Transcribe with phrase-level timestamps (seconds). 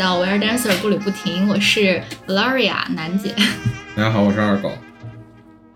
[0.00, 3.34] 到 We Are Dancer 步履不停，我是 Gloria 楠姐。
[3.94, 4.72] 大家好，我是二狗。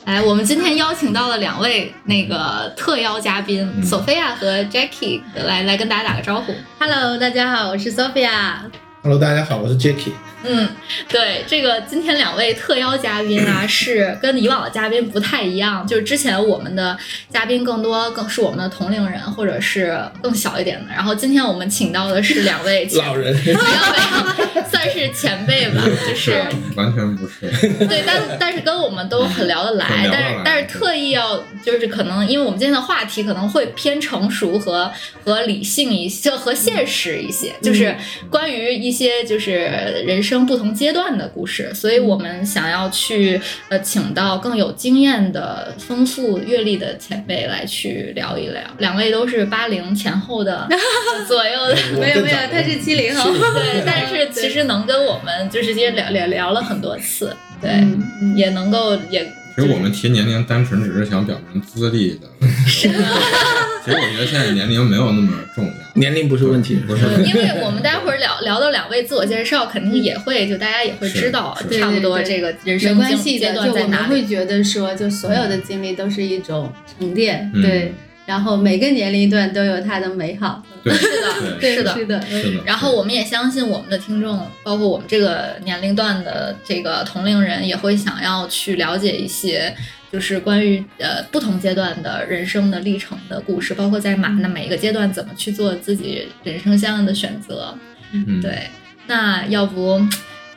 [0.06, 6.54] 来，我们今天邀请到了两位那个特邀嘉宾，索菲亚和 Jackie，来来跟大家打个招呼。
[6.78, 8.30] Hello，大家好，我是 Sophia。
[9.02, 10.12] Hello，大家好，我是 Jacky。
[10.44, 10.68] 嗯，
[11.08, 16.96] 对，这个今天两位特邀嘉宾啊，是跟以往的嘉宾不太一样，就是之前我们的
[17.30, 20.92] 嘉宾更多更是我们的同龄人，或者是更小一点的。
[20.92, 26.32] 然后今天我们请到的是两位前老人， 没有没有，算是前辈吧，就是
[26.76, 27.50] 完全不是。
[27.86, 34.90] 对，但但是跟我们都很聊得来，很聊得来但是但是特意要就是可能因为我们今天的话题可能会偏成熟和
[35.24, 37.94] 和理性一些，和现实一些，就是
[38.28, 39.54] 关于一些就是
[40.06, 48.62] 人生不同阶段的故事，所以我们想要去呃请到更有经验的、丰富阅历的前辈来去聊一聊。
[48.78, 50.68] 两位都是八零前后的
[51.28, 51.76] 左右的。
[52.00, 53.30] 没有没有，他是七零后。
[53.32, 62.88] 对，但是其实能跟我们就是直接聊聊聊了很多次，对，嗯也能够也其实我们提年龄单纯只是想表明资历的问题。
[63.84, 74.08] 其实我觉得现在年龄没有那么重要，年龄不是问题，不是因为我们待会儿聊聊到两位自我介绍，肯定也会就大家也会知道差不多这个人生阶关系，阶段我们在哪里。
[74.08, 77.92] 会觉得说，就所有的经历都是一种沉淀，嗯对。
[78.26, 81.94] 然后每个年龄段都有它的美好，对是的，对是的。
[81.94, 82.64] 是的，是的。
[82.64, 89.74] 然后我们也相信我们的听众，包括我们这个年龄段的这个同龄人，也会想要去了解一些，
[90.12, 97.76] 就是关于呃不同阶段的人生的历程的故事，包括在马那每一个阶段怎么去做自己人生相应的选择。
[98.12, 98.68] 嗯，对，
[99.06, 100.00] 那要不，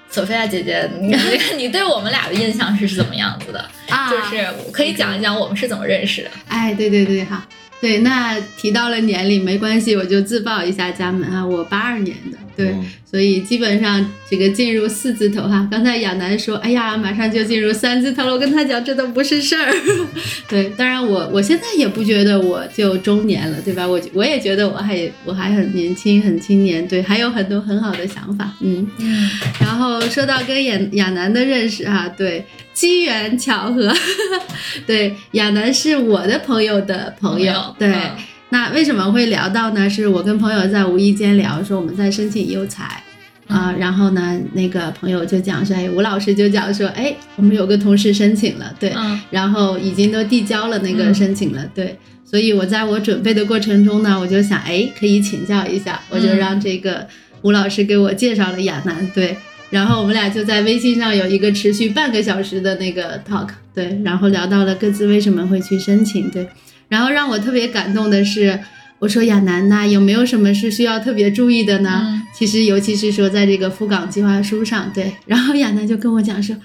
[0.10, 1.16] 索菲亚姐姐，你
[1.58, 3.60] 你对我们俩的印象是怎么样子的？
[3.90, 6.30] 啊就是可以讲一讲我们是怎么认识的。
[6.50, 7.42] 哎，对对对，好，
[7.80, 15.66] 对，那提到了年龄没关系，我就自报一下家门啊，我八二年的，对，嗯所以基本上这个进入四字头哈。
[15.72, 19.74] 刚才亚楠说，哎呀，马上就进入三字头了，我跟他讲这都不是事儿。
[20.50, 23.88] 对，当然我我现在也不觉得我就中年了，对吧？
[23.88, 28.86] 我我也觉得我还我还很年轻，很青年，对，还有很多很好的想法，嗯。
[28.98, 29.30] 嗯
[29.62, 33.94] 然后说到跟亚亚楠的认识哈、对，机缘巧合，
[34.86, 37.88] 对，亚楠是我的朋友的朋友，对。
[37.88, 38.12] 嗯
[38.50, 39.90] 那为什么会聊到呢？
[39.90, 43.04] 是我跟朋友在无意间聊，说我们在申请优才。
[43.48, 49.18] 啊、然后呢，那个朋友就讲说，哎，吴老师就讲说，哎，我们有个同事申请了，对，嗯。
[49.32, 51.16] 然后已经都递交了那个嗯。
[51.16, 57.08] 申请了，对，所以我在我准备的过程中呢，我就想，哎，可以请教一下，我就嗯让这个
[57.42, 59.38] 吴老师给我介绍了亚楠，对，
[59.70, 66.46] 然后我们俩就在微信上有一个持续半个小时的那个 talk，对，然后聊到了各自为什么会去申请，对，
[66.90, 68.60] 然后让我特别感动的是。
[69.00, 72.02] 我说亚楠呐，有没有什么是需要特别注意的呢？
[72.04, 75.14] 嗯其实尤其是说在这个赴港计划书上，对。
[75.28, 76.56] 然后亚楠就跟我讲说，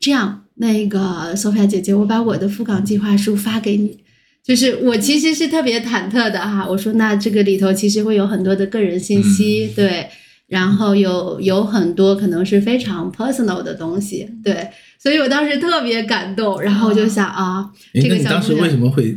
[0.00, 3.98] 这样，那个索菲亚姐姐，我把我的赴港计划书发给你。
[4.42, 10.06] 就是我其实是特别忐忑的哈，我说那这个里头其实会有很多的个人信息，对，
[10.48, 14.66] 然后有有很多可能是非常 personal 的东西，对，
[14.98, 19.14] 所以我当时特别感动，然后我就想啊，这个你当时小姑娘为什么会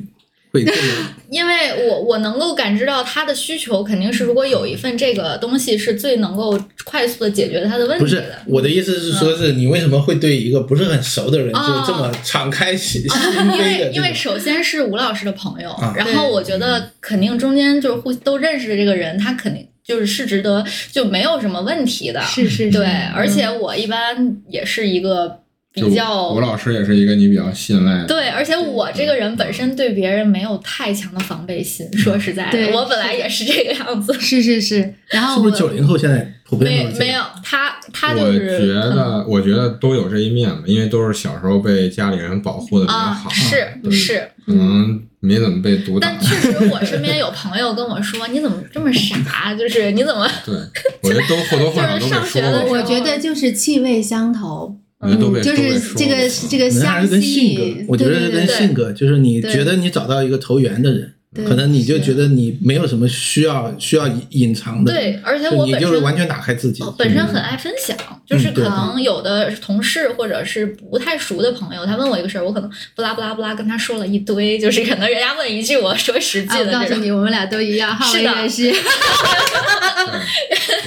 [0.55, 1.15] 会这么？
[1.29, 8.23] 因为我我能够感知到他的需求，肯定是如果有一份这个东西是最能够快速的解决他的问题不是。
[8.47, 13.11] 我的意思是说，是你为什么会对一个不是很熟的人就哦这么敞开心 心
[13.51, 13.91] 因为？
[13.93, 22.21] 因为首先是吴老师的朋友，啊然后我觉得肯定中间就是互都认识的这个人，他肯定就是是值得就没有什么问题的。
[22.21, 25.44] 是是是，对，而且我一般也是一个就
[25.75, 28.05] 比较吴老师也是一个你比较信赖的。
[28.05, 34.13] 对，而且我这个人本身对别人没有太强的防备心， 说实在的，我本来也是这个样子。
[34.19, 46.19] 是是是，然后我是不是九零后现在普遍没没有他，他就我是觉得，我觉得都有这一面吧，因为都是小时候被家里人保护的比较啊好，，是嗯是，可能没怎么被毒打但。
[46.21, 49.55] 确实我身边有朋友跟我说，你怎么这么傻？
[49.55, 50.55] 就是你怎么对，
[51.01, 59.51] 我觉得都或多或少都 上学的时候，我觉得就是气味相投，我觉得都被就是这个这个相是跟性吸格，我觉得是跟对性格，就是你对。
[59.51, 76.71] 觉得你找到一个投缘的人，对可能你就觉得你没有什么需要需要隐隐藏的，对，而且我本身就是完全打开自己我，本身很爱分享，就是可能有的同事或者是不太熟的朋友，他问我一个事儿，我可能不拉不拉不拉跟他说了一堆，就是可能人家问一句，我说十句啊，我的。
[76.71, 78.35] 告诉你，我们俩都一样，是的。
[78.35, 78.71] 人师。
[78.71, 78.79] 对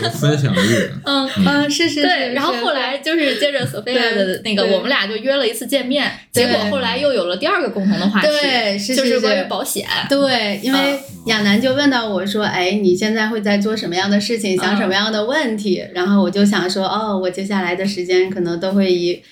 [0.02, 0.90] 有分享欲。
[1.04, 2.64] 嗯，嗯，是是对，是然后是。
[2.64, 4.72] 后来就是接着索菲亚的那个，对。
[4.74, 6.70] 我们俩就约了一次见面，结果对。
[6.70, 9.46] 后来又有了第二个共同的话题，对是就是是关于是。
[9.48, 9.86] 保险。
[10.08, 19.22] 对对，因为亚楠就问到我说：“哎，你现在会在做什么样的事情，想什么样的问题？”然后我就想说：“哦，我接下来的时间可能都会以。”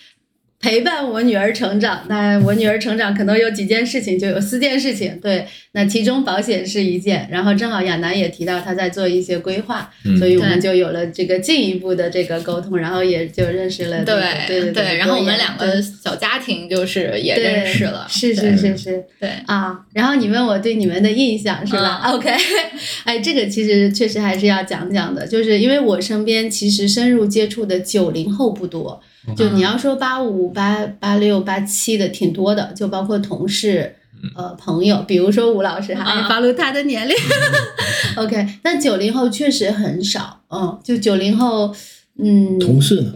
[0.59, 5.19] 陪伴我女儿成长，那我女儿成长可能有几件事情，就有四件事情。
[5.21, 14.23] 对，那其中保险是一件，然后正好亚楠也提到他在做一些规划，嗯所以我们就有了这个进一步的这个沟通，然后也就认识了这个。
[14.47, 19.05] 对对对，然后我们两个小家庭就是也认识了，是是是是。
[19.21, 22.35] 对，啊，然后你问我对你们的印象是吧、嗯 o k
[23.05, 29.01] 哎，这个其实确实还是要讲讲的，就是因为我身边其实深入接触的九零后不多，
[29.35, 33.97] 就你要说八五、八八六、八七的挺多的，就包括同事。
[34.35, 37.15] 呃，朋友，比如说吴老师，还啊暴露他的年龄。
[38.17, 41.73] OK，但九零后确实很少，嗯，就九零后，
[42.19, 43.13] 嗯，同事呢？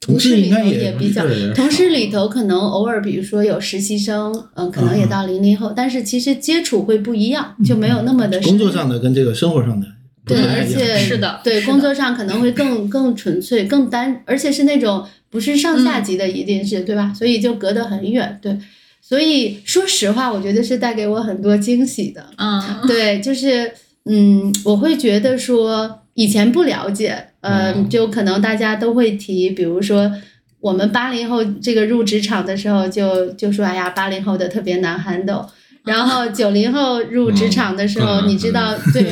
[0.00, 9.97] 同事里头应该也比较同事也，同事里头可能偶尔，比如说有实习生，嗯，可能也到零零后，但是其实接触会不一样，就没有那么的工作上的跟这个生活上的不
[10.28, 17.12] 对，而且是的对工作上可能会更更纯粹、更单，而且是那种不是上下级的，一定是、对吧？
[17.16, 18.56] 所以就隔得很远，对。
[19.00, 22.26] 所以说实话，我觉得是带给我很多惊喜的。
[22.36, 23.72] 嗯， 对，就是
[24.04, 30.12] 嗯，我会觉得说以前不了解，呃，嗯就可能大家都会提，比如说
[30.60, 35.46] 我们八零后这个入职场的时候就就说，哎呀，八零后的特别难 handle。
[35.84, 39.04] 然后九零后入职场的时候，嗯你知道，对，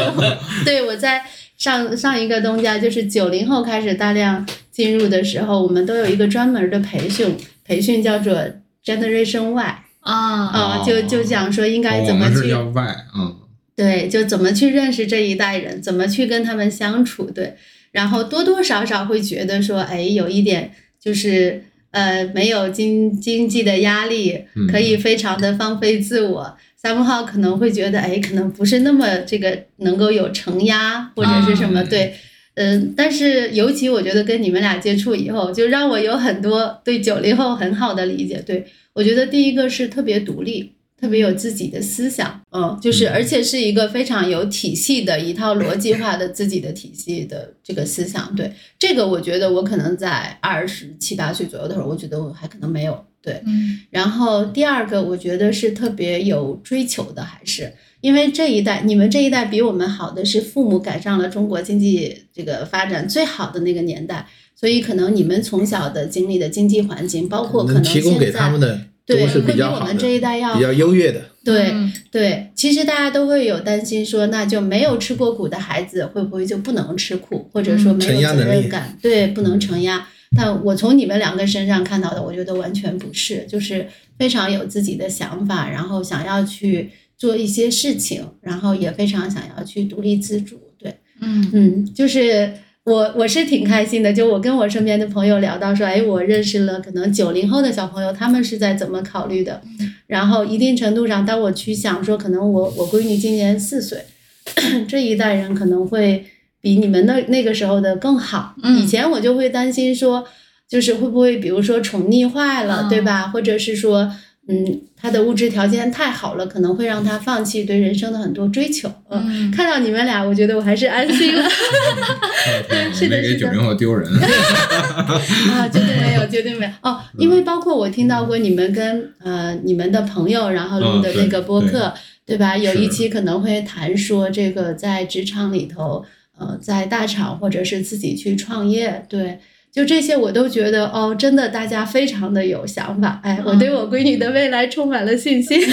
[0.64, 1.22] 对我在
[1.56, 8.36] 上上一个东家，就是九零后开始大量进入的时候，我们都有一个专门的培训，培训叫做
[8.84, 9.62] Generation Y
[10.00, 10.14] 啊，
[10.46, 10.84] 啊、哦。
[10.86, 13.36] 就就讲说应该怎么去叫 Y 嗯，
[13.76, 17.54] 对，就怎么去认识这一代人，怎么去跟他们相处，对，
[17.92, 21.64] 然后多多少少会觉得说，哎，有一点就是
[21.94, 26.56] 呃，没有经经济的压力，嗯可以非常的放飞自我。
[26.76, 32.12] 三号可能会觉得，哎，可能不是那么这个能够有承压或者是什么，啊对，
[32.56, 38.42] 嗯，但是尤其我觉得跟你们俩接触以后，就让我有很多对九零后很好的理解。
[38.44, 48.34] 对我觉得第一个是特别独立，特别有自己的思想，嗯，就是而且是一个非常有体系的一套逻辑化的自己的体系的这个思想。
[48.34, 53.04] 对这个，我觉得我可能在二十七八岁左右的时候，我觉得我还可能没有。
[53.20, 71.20] 对，嗯然后第二个，我觉得是特别有追求的，还是因为这一代，你们这一代比我们好的是父母赶上了中国经济这个发展最好的那个年代，所以可能你们从小的经历的经济环境，包括可能能提供给他们的都对是会比我们比较好的，这一代要比较优越的。
[71.44, 71.70] 对。
[71.72, 78.96] 嗯对，其实大家都会有担心说，那就没有吃过苦的孩子会不会就不能吃苦，或者说没有责任感？
[79.02, 80.06] 对，不能承压。
[80.36, 83.86] 但我从你们两个身上看到的，我觉得完全不是，就是
[84.16, 90.60] 非常有自己的想法，然后想要去做一些事情，然后也非常想要去独立自主。
[90.78, 92.52] 对，嗯嗯，就是
[92.84, 99.62] 我我是挺开心的，就我跟我身边的朋友聊到说，哎，我认识了可能九零后的小朋友，他们是在怎么考虑的，
[100.06, 104.04] 然后一定程度上，当我去想说，可能我我闺女今年四岁，
[104.86, 106.26] 这一代人可能会
[106.60, 108.54] 比你们那那个时候的更好。
[108.62, 110.26] 嗯以前我就会担心说，
[110.68, 113.28] 就是会不会比如说宠溺坏了，嗯对吧？
[113.28, 114.12] 或者是说。
[114.46, 118.88] 嗯，他的物质条件太好了，可能会让他放弃对人生的很多追求。
[119.08, 121.48] 嗯，嗯看到你们俩，我觉得我还是安心了。
[121.48, 124.06] 是的是的没给九零后丢人。
[124.12, 131.94] 啊，绝对没有，绝对没有哦，因为包括我听到过你们跟呃你们的朋友，然后录的那个播客，
[132.26, 132.54] 对吧？
[132.54, 136.04] 有一期可能会谈说这个在职场里头，
[136.38, 139.38] 呃，在大厂或者是自己去创业，对。
[139.74, 143.20] 就这些，我都觉得哦，真的，大家非常的有想法。
[143.24, 145.58] 哎，我对我闺女的未来充满了信心。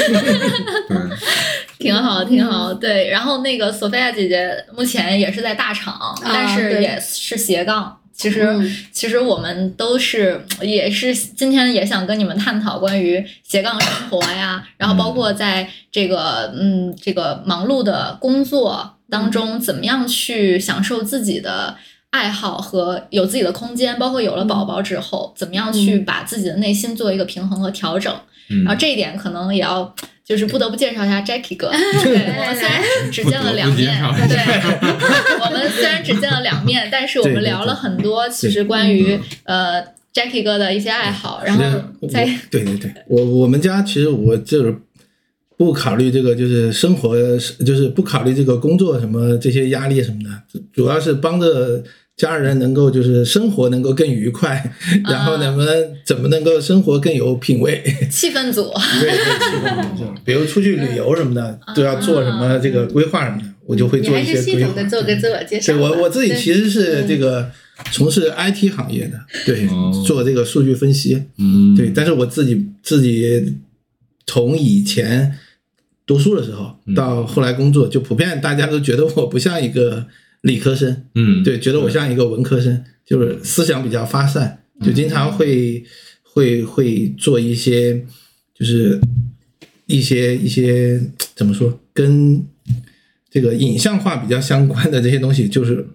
[0.90, 0.98] 对，
[1.78, 2.74] 挺好，挺好。
[2.74, 7.96] 对，然后那个索菲亚姐姐目前也是在大厂，但是也是斜杠。
[8.12, 21.76] 其实，嗯其实我们都是，也是今天也想跟你们探讨关于斜杠生活呀，然后包括在这个嗯这个忙碌的工作当中，怎么样去享受自己的。
[22.12, 28.14] 爱好和有自己的空间，包括有了宝宝之后，怎么样去把自己的内心做一个平衡和调整。
[28.50, 28.64] 嗯。
[28.64, 31.72] 然后这一点可能也要，就是不得不介绍一下 Jackie 哥。
[32.04, 34.38] 对， 我们虽然只见了两面，对，
[35.44, 39.82] 我们虽然只见了两面，但是我们聊了很多，其实关于呃
[40.14, 41.64] Jackie 哥的一些爱好，然后
[42.10, 44.76] 在对对对，我我们家其实我就是
[45.56, 47.16] 不考虑这个，就是生活，
[47.66, 51.82] 就是不考虑这个工作什么这些压力什么的，主主要是帮着
[52.22, 54.72] 家人能够就是生活能够更愉快，
[55.06, 57.82] 然后能不能怎么能够生活更有品味？
[58.12, 64.68] 气氛组，对对，气氛组比如出去旅游什么的，都要做什么这个规划什么的，我就会做一些系些规划。
[64.68, 65.74] 统的做个自我介绍。
[65.74, 67.50] 对我我自己其实是这个
[67.92, 73.56] 从事 IT 行业的，对哦，做这个数据分析，嗯，对，但是我自己自己
[74.28, 75.36] 从以前
[76.06, 76.94] 读书的时候嗯。
[76.94, 80.06] 到后来工作，就普遍大家都觉得我不像一个
[80.42, 85.84] 理科生，嗯，对，觉得我像一个文科生，就是思想比较发散，就经常会
[86.24, 88.04] 会会做一些
[88.58, 89.00] 就是
[89.86, 91.00] 一些一些
[91.36, 92.44] 怎么说跟
[93.30, 95.86] 这个影像化比较相关的这些东西，就是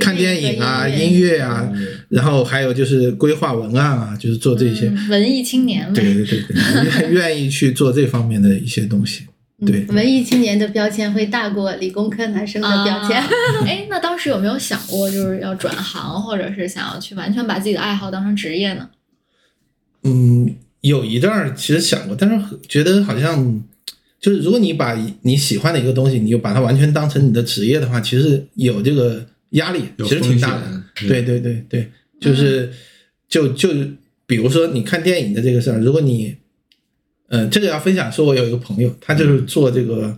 [0.00, 1.72] 看电影啊、对音乐啊，
[2.08, 4.88] 然后还有就是规划文案啊，就是做这些。
[4.88, 6.02] 嗯文艺青年对。
[6.14, 9.24] 对对对，愿愿意去做这方面的一些东西。
[9.66, 13.20] 对嗯文艺青年的标签会大过理工科男生的标签。
[13.20, 13.28] 啊
[13.66, 18.90] 哎，那当时有没有想过，就是要转行，或者是想要去完全把自己的爱好当成职业呢？
[20.04, 23.62] 嗯，有一段儿其实想过，但是觉得好像
[24.20, 30.82] 就是如果你把你喜欢的一个东西，你就把它完全当成你的职业的话，其实有这个压力，其实挺大的。
[31.08, 31.88] 对对对对，
[32.20, 32.72] 就是
[33.28, 33.68] 就就
[34.26, 36.36] 比如说你看电影的这个事儿，如果你
[37.32, 40.14] 呃这个要分享，说我有一个朋友，他就是做这个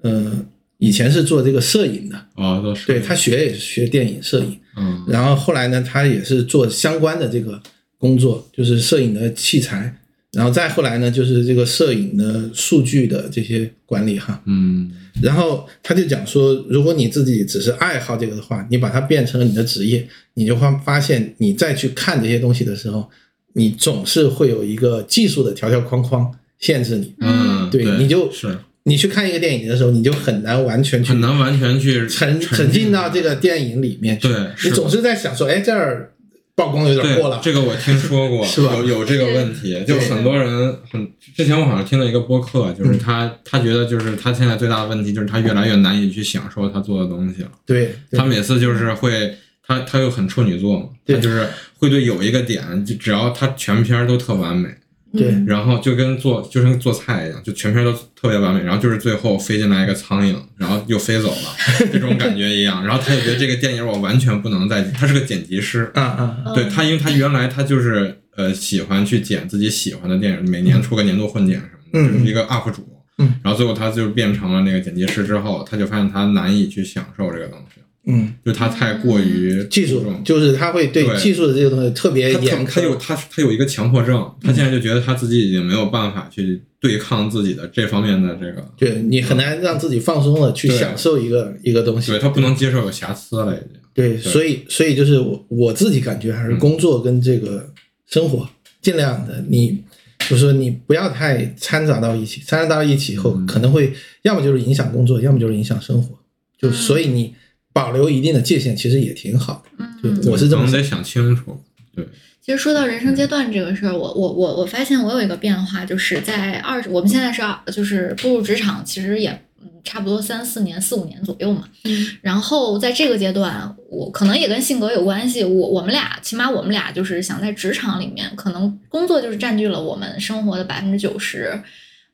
[0.00, 0.42] 呃
[0.78, 4.58] 以前是做这个摄影的，哦，都是对他学也是学电影摄影。
[4.78, 7.60] 嗯然后后来呢，他也是做相关的这个
[7.98, 9.94] 工作，就是摄影的器材，
[10.32, 14.42] 然后再后来呢，就是这个摄影的数据的这些管理哈。
[14.46, 23.10] 嗯然后他就讲说，如果你自己只是爱好这个的话，你把它变成了你的职业，你就会发现，你再去看这些东西的时候，
[23.54, 27.14] 你总是会有一个技术的条条框框限制你。
[27.20, 34.28] 嗯，对你就是你去看一个电影的时候，你就很难完全去很难完全去沉沉浸到这个电影里面去。
[34.28, 36.12] 对你总是在想说，哎，这儿
[36.56, 37.40] 曝光有点过了。
[37.42, 47.50] 这个我听说过， 是吧有有这个问题，就很多人很之前我好像听了一个播客，就是他他觉得就是他现在最大的问题就是他越来越难以去享受他做的东西了。
[47.64, 49.34] 对，对他每次就是会，
[49.70, 51.46] 他他又很处女座嘛，他就是
[51.78, 54.68] 会对有一个点，就只要他全片儿都特完美，
[55.12, 62.84] 对然后就跟做就跟做菜一样，就全片都特别完美，然后就是最后飞进来一个苍蝇，然后又飞走了，这种感觉一样。
[62.84, 72.88] 然后他就觉得这个电影我完全不能再，他是个剪辑师，啊啊，啊对他，因为他原来他就是呃喜欢去剪自己喜欢的电影，每年出个年度混剪什么的，嗯就是一个 UP 主。
[73.18, 77.79] 嗯，然后最后他就变成了那个剪辑师之后，他就发现他难以去享受这个东西，
[78.10, 82.96] 嗯，就他太过于技术就是他会对对技术的这个东西特别严他他有。
[82.96, 92.18] 他他有一个强迫症，他现在就觉得他自己已经没有办法去对抗自己的这方面的这个，对你很难让自己放松的去享受一个一个东西对。
[92.18, 93.80] 他不能接受有瑕疵了已经。
[93.94, 97.72] 对，所以所以就是我我自己感觉还是工作跟这个
[98.06, 98.48] 生活
[98.82, 99.82] 尽量的你。
[100.28, 103.90] 就是说你不要太掺杂到一起，掺杂到一起以后，可能会
[104.22, 106.16] 要么就是影响工作，要么就是影响生活。
[106.60, 107.34] 就所以你
[107.72, 109.84] 保留一定的界限，其实也挺好的。
[110.02, 111.62] 嗯，我是这么想可能得想清楚。
[111.94, 112.06] 对，
[112.40, 121.64] 其实说到人生阶段这个事儿，我我我我发现我有一个变化，就是在二十，我们现在是二，就是步入职场，其实也嗯差不多三四年、四五年左右嘛。
[121.84, 125.44] 嗯然后在这个阶段，我可能也跟性格有关系。
[125.44, 131.60] 我我们俩，起码我们俩就是想在职场里面，可能工作就是占据了我们生活的百分之九十，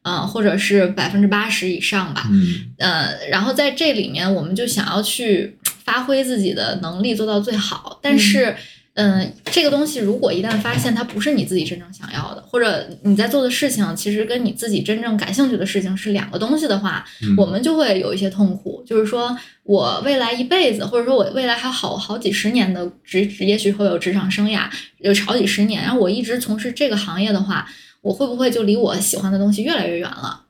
[0.07, 2.29] 呃，或者是百分之八十以上吧。
[2.31, 7.99] 嗯呃，然后在这里面，我们就想要去发挥自己的能力，做到最好。
[8.01, 8.55] 但是，
[8.95, 18.85] 嗯、这个东西如果一旦发现它不是你自己真正想要的，或者你在做的事情其实跟你自己真正感兴趣的事情是两个东西的话，嗯我们就会有一些痛苦。
[18.87, 27.69] 就是说我未来一辈子，或者说我未来还有好好几十年的职职，也许会有职场生涯，有好几十年，然后我一直从事这个行业的话，
[28.07, 30.43] 我会不会就离我喜欢的东西越来越远了？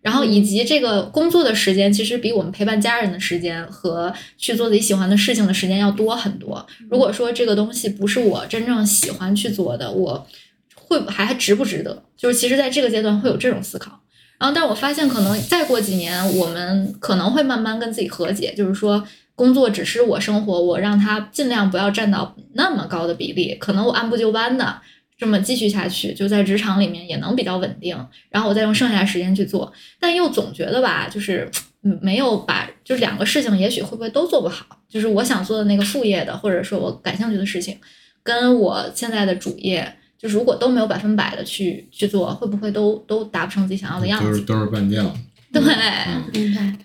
[0.00, 6.66] 然后以及这个工作的时间，其实比我们陪伴家人的时间和去做自己喜欢的事情的时间要多很多。
[6.90, 10.26] 如果说这个东西不是我真正喜欢去做的，我
[10.74, 12.02] 会还还值不值得？
[12.16, 14.00] 就是其实在这个阶段会有这种思考。
[14.38, 24.80] 然后，但我发现可能再过几年，我们可能会慢慢跟自己和解，就是说工作只是我生活，我让它尽量不要占到那么高的比例，可能我按部就班的。
[25.22, 27.96] 这么继续下去，就在职场里面也能比较稳定，
[28.28, 31.48] 然后我再用剩下的时间去做，但又总觉得吧，就是
[31.84, 34.66] 嗯没有把就是两个事情，也许会不会都做不好？
[34.88, 37.78] 就是我想做的那个副业的，或者说我感兴趣的事情，
[38.24, 44.26] 跟我现在的主业，就是如果都没有百分百的去去做，会不会都都达不成自己想要的样子？
[44.26, 45.04] 都是都是半吊。
[45.52, 46.76] 对，嗯明白。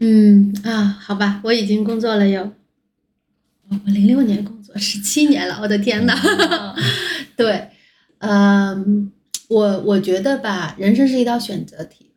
[0.00, 2.52] 嗯啊，好吧，我已经工作了有
[3.68, 6.12] 我零六年工作十七年了，我的天呐！
[6.24, 6.74] 嗯
[7.36, 7.68] 对，
[8.18, 9.12] 嗯，
[9.48, 12.12] 我我觉得吧，人生是一道选择题，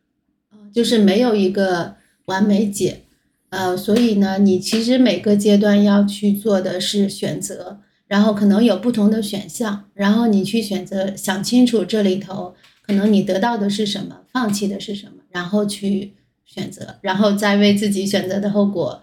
[0.52, 3.02] 呃就是没有一个完美解，
[3.50, 16.14] 呃，所以呢，你其实每个阶段要去做的是选择，然后可能有不同的选项，然后你去选择，想清楚这里头可能你得到的是什么，放弃的是什么，然后去
[16.46, 19.02] 选择，然后再为自己选择的后果，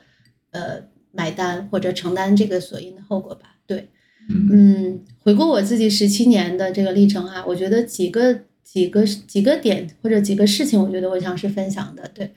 [0.51, 3.57] 呃，买单或者承担这个所应的后果吧。
[3.67, 3.89] 对，
[4.29, 12.09] 嗯嗯，回顾我自己十七年的这个历程啊，我觉得几个几个几个点或者几个事情，我觉得我想是分享的。
[12.15, 12.31] 对，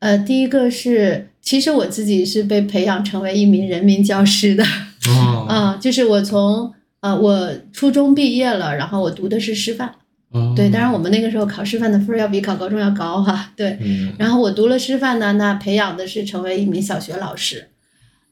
[0.00, 4.64] 呃，第一个是，其实我自己是被培养成为一名人民教师的，
[5.08, 5.46] 哦。
[5.48, 9.94] 啊、就是我从呃我初中毕业了，然后我读的是师范，
[10.32, 10.52] 哦。
[10.56, 14.12] 对，当然我们那个时候考师范的分儿要比考高中要高哈、对，嗯。
[14.18, 17.68] 然后我读了师范呢，那培养的是成为一名小学老师，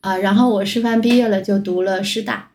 [0.01, 2.50] 啊，然后我师范毕业了就读了师大，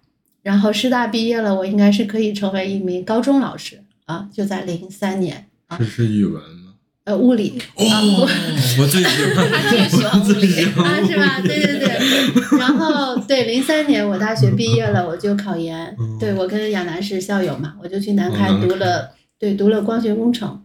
[0.46, 5.48] 然后师大毕业了，我应该是可以成为一名高中老师啊，就在零三年，
[5.80, 6.74] 这是语文吗？
[7.06, 11.42] 呃，物理我最喜欢， 他最喜欢物理啊，是吧？
[11.42, 12.60] 对对对。
[12.60, 15.96] 然后对，零三年我大学毕业了，我就考研。
[16.00, 20.62] 嗯对我跟亚楠是校友嘛，我就去南开哦南开读了，对，读了光学工程。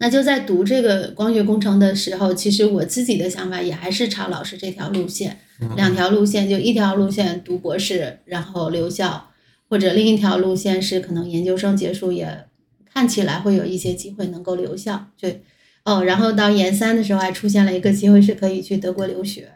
[0.00, 5.38] 那就在读这个光学工程的时候，其实我自己的想法也还是朝老师这条路线，
[5.76, 9.30] 两条路线，就一条路线读博士，然后留校，
[9.68, 12.46] 或者另一条路线是可能研究生结束也
[12.92, 15.42] 看起来会有一些机会能够留校，对。
[15.82, 19.48] 哦，然后到研三的时候还出现了一个机会是可以去德国留学，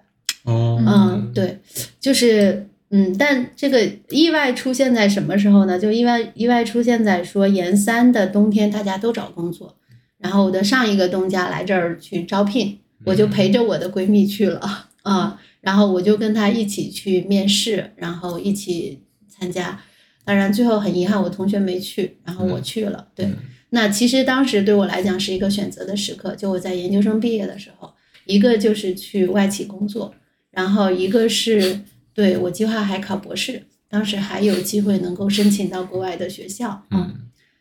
[0.45, 1.59] 哦，嗯，，对，
[2.01, 5.79] 就是嗯，但这个意外出现在什么时候呢？
[5.79, 9.77] 就意外意外出现在说研三的冬天大家都找工作，
[10.25, 19.79] 然后我的上一个东家来这儿去招聘，我就陪着我的闺蜜去了啊、然后我就跟她一起去面试，然后一起参加。
[20.25, 23.09] 当然最后很遗憾，我同学没去，然后我去了。
[23.15, 23.37] 对，嗯
[23.69, 27.93] 那其实当时对我来讲是一个选择的时刻，就我在研究生毕业的时候，
[28.25, 30.15] 一个就是去外企工作，
[30.53, 31.81] 然后一个是
[32.15, 37.15] 对我计划还考博士，当时还有机会能够申请到国外的学校，嗯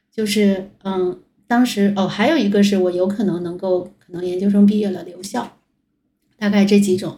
[0.09, 1.19] 就是嗯，
[1.53, 5.47] 当时哦还有一个是我有可能能够可能研究生毕业了留校，
[6.39, 7.15] 大概这几种。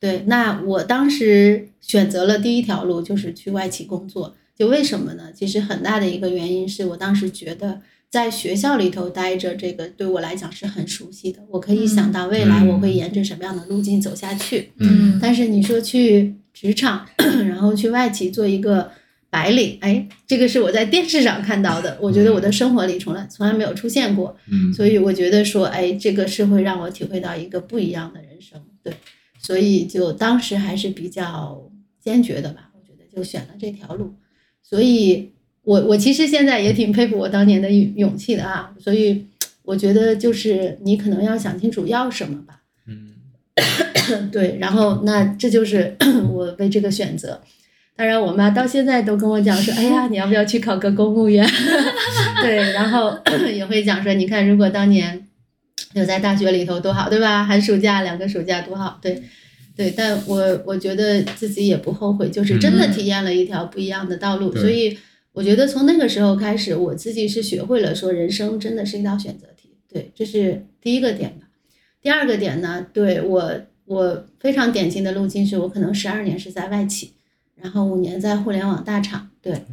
[0.00, 4.34] 对，那我当时选择了第一条路，就是去外企工作。
[4.58, 5.30] 就为什么呢？
[5.32, 14.72] 其实很大的一个原因是我当时觉得在学校里头待着，这个对我来讲是很熟悉的，我可以想到未来我会沿着什么样的路径走下去。
[14.78, 17.06] 嗯但是你说去职场，
[17.48, 18.90] 然后去外企做一个
[19.36, 28.94] 白领，哎，这个是我在电视上看到的，我觉得我的生活里从来从来没有出现过，嗯，所以我觉得说，哎，这个是会让我体会到一个不一样的人生，对，
[29.38, 31.70] 所以就当时还是比较
[32.02, 34.14] 坚决的吧，我觉得就选了这条路，
[34.62, 35.32] 所以
[35.64, 39.26] 我我其实现在也挺佩服我当年的勇勇气的啊，所以
[39.64, 43.12] 我觉得就是你可能要想清楚要什么吧，嗯。
[44.32, 45.94] 对，然后那这就是
[46.32, 47.38] 我为这个选择。
[47.96, 51.44] 当然，我妈到现在都跟我讲说：“哎呀，你要不要去考个公务员？”
[52.42, 53.18] 对，然后
[53.50, 55.26] 也会讲说：“你看，如果当年
[55.94, 57.42] 有在大学里头多好，对吧？
[57.42, 59.22] 寒暑假两个暑假多好。”对，
[59.74, 64.50] 对，但我我觉得自己也不后悔，就是真的嗯体验了一条不一样的道路。
[64.50, 64.98] 对所以
[65.32, 69.70] 我觉得从那个时候开始，我自己是学会了说人生真的是一道选择题。
[69.90, 71.46] 对，这是第一个点吧。
[72.02, 73.52] 第二个点呢，对我
[73.86, 77.12] 我非常典型的路径是我可能十二年是在外企，
[77.60, 79.64] 然后五年在互联网大厂，对，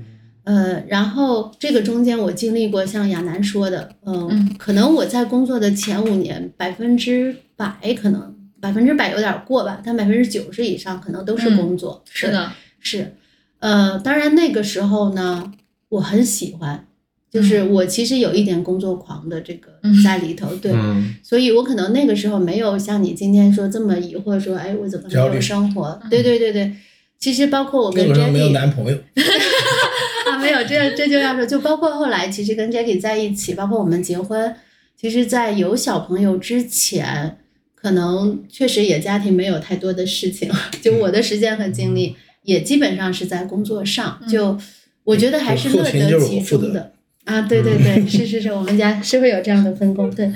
[0.43, 13.15] 呃，然后这个中间我经历过像亚楠说的，嗯、嗯可能我在工作的前五年百分之百可能百分之百有点过吧，但百分之九十以上可能都是嗯工作，对是的，是，
[13.59, 15.51] 呃，当然那个时候呢，
[15.89, 16.87] 我很喜欢，
[17.29, 25.99] 就是我其实有一点工作狂的这个嗯在里头，对，嗯所以我可能那个时候没有像你今天说这么疑惑，说，哎，我怎么没有生活？
[26.09, 26.73] 对对对对，
[27.23, 28.97] 其实包括我跟 Jackie 男朋友，
[30.29, 34.53] 啊，没有，这这就要说，就包括后来其实跟 Jackie 在一起，包括我们结婚，
[34.99, 37.37] 其实，在有小朋友之前，
[37.75, 40.51] 可能确实也家庭没有太多的事情，
[40.83, 44.59] 就我的时间和精力也基本上是在工作上，就
[45.05, 46.91] 我觉得还是乐得其中的。
[47.23, 50.29] 啊，对对对，是是是，我们家是会有这样的分工，对。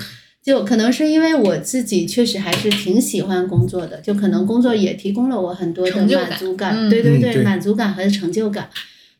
[0.48, 8.70] 就可能是因为我自己确实还是挺喜欢工作的，就可能工作也提供了我很多的满足感，嗯对对对，嗯对满足感和成就感。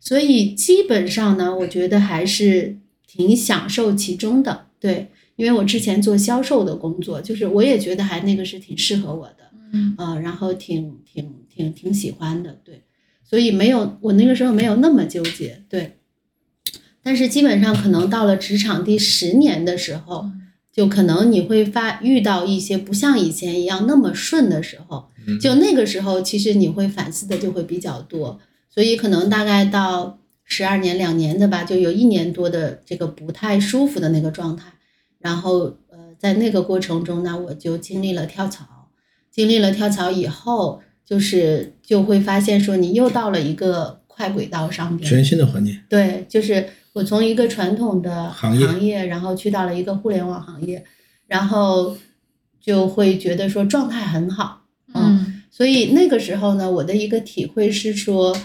[0.01, 4.69] 所以基本上呢，我觉得还是挺享受其中的。
[4.81, 12.57] 对，因为我之前做销售的工作，就是我也觉得还那个是挺适合我的，嗯呃，然后挺挺挺挺喜欢的。
[12.65, 12.81] 对，
[13.23, 15.99] 所以没有我那个时候没有那么纠结，对。
[17.03, 20.31] 但是基本上可能到了职场第十年的时候，
[20.79, 28.39] 就可能你会发遇到一些不像以前一样那么顺的时候，嗯就那个时候其实你会反思的就会比较多，
[28.71, 34.73] 所以可能大概到十二年两年的吧，就有一年多的这个不太舒服的那个状态，
[35.19, 38.65] 然后呃在那个过程中呢，我就经历了跳槽，
[39.33, 49.07] 经历了跳槽以后，就是就会发现说你又到了一个快轨道上边，全新的环境，对，就是我从一个传统的行业。
[49.07, 50.85] 然后去到了一个互联网行业，
[51.29, 51.97] 然后
[52.61, 55.43] 就会觉得说状态很好，嗯。
[55.53, 58.37] 所以那个时候呢，我的一个体会是说，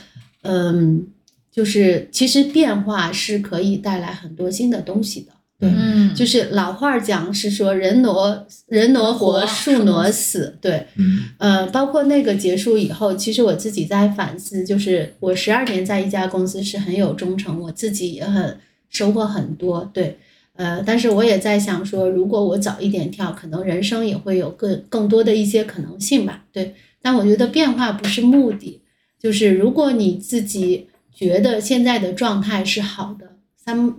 [0.44, 1.08] 嗯，
[1.52, 5.32] 就是其实变化是可以带来很多新的东西的，
[5.64, 11.24] 对，嗯，就是老话讲是说人挪人挪活，活树挪死，对，嗯。
[11.38, 18.58] 呃，包括那个结束以后，其实我自己在反思，就是我十二年在一家公司是很有忠诚，我自己也很
[18.90, 20.18] 收获很多，对，
[20.56, 26.76] 呃，但是我也在想说，如果我早一点跳，可能人生也会有更更多的一些可能性吧，对。
[27.02, 28.82] 但我觉得变化不是目的，
[29.20, 33.94] 就是如果你自己觉得现在的状态是好的，三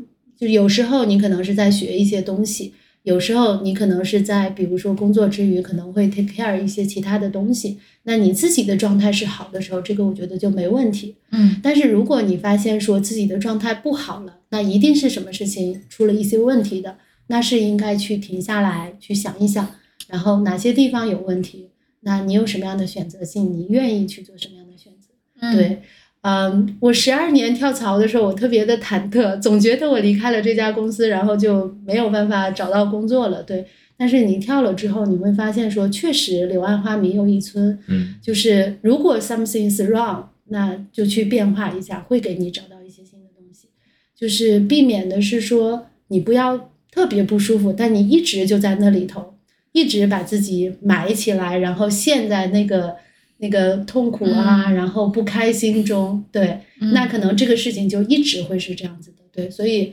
[0.45, 7.79] 就有时候你可能是在学一些东西，有时候你可能是在，比如说工作之余可能会 take care 一些其他的东西。
[8.03, 11.15] 那你自己的状态是好的时候，这个我觉得就没问题。
[11.31, 19.67] 嗯但是如果你发现说自己的状态不好了，那一定是什么事情出了一些问题的，那是应该去停下来去想一想，
[20.09, 25.09] 然后哪些地方有问题，那你有什么样的选择性，你愿意去做什么样的选择？
[25.41, 25.83] 嗯对，
[26.25, 33.43] 嗯，我十二年跳槽的时候，我特别的忐忑，总觉得我离开了这家公司，然后就没有办法找到工作了。
[33.43, 33.67] 对，
[33.99, 37.79] 但是你跳了之后，你会发现说，确实柳暗花明又一村。
[37.89, 43.69] 嗯就是如果 something is wrong，那就去变化一下，会给你找到一些新的东西。
[44.17, 49.35] 就是避免的是说，你不要特别不舒服，但你一直就在那里头，
[49.73, 52.97] 一直把自己埋起来，然后陷在那个
[53.45, 59.93] 那个痛苦啊，嗯然后不开心中，对，嗯那可能这个事情就一直会是这样子的，对，所以，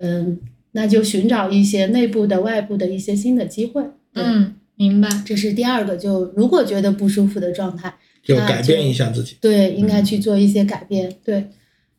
[0.00, 0.36] 嗯，
[0.72, 3.80] 那就寻找一些内部的、外部的一些新的机会，
[4.12, 5.08] 对，嗯，明白。
[5.24, 9.36] 这是第二个，就如果觉得不舒服的状态，就改变一下自己。
[9.40, 11.14] 对，应该去做一些改变。
[11.24, 11.50] 对，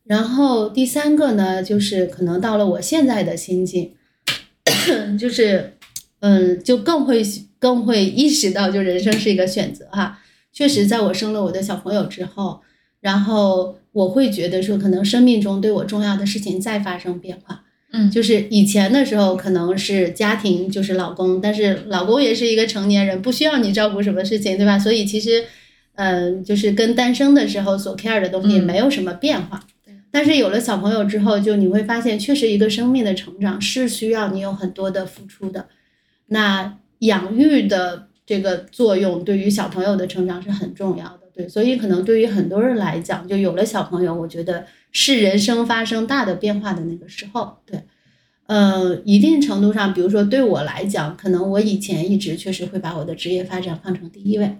[0.04, 3.92] 然后第三个呢，就是可能到了我现在的心境，
[5.18, 5.74] 就是
[6.20, 7.22] 嗯，就更会
[7.58, 10.18] 更会意识到，就人生是一个选择哈。
[10.52, 12.60] 确实，在我生了我的小朋友之后，
[13.00, 17.62] 然后我会觉得说，可能生命中对我重要的事情在发生变化。
[17.92, 24.78] 嗯就是以前的时候可能是家庭就是老公，但是老公也是一个成年人，不需要你照顾什么事情，对吧？
[24.78, 25.44] 所以其实，
[25.96, 29.66] 嗯、就是跟单身的时候所 care 的东西没有什么变化。
[29.84, 35.66] 对但是有了小朋友之后，就你会发现，确实一个生命的成长是需要你有很多的付出的。
[36.26, 47.82] 那养育的这个作用对于小朋友的成长是很重要的，对，所以可能对于很多人来讲，就有了小朋友，我觉得是人生发生大的变化的那个时候，对，
[48.46, 54.58] 呃，一定程度上，比如说对我来讲，可能我以前一直确实会把我的职业发展放成第一位，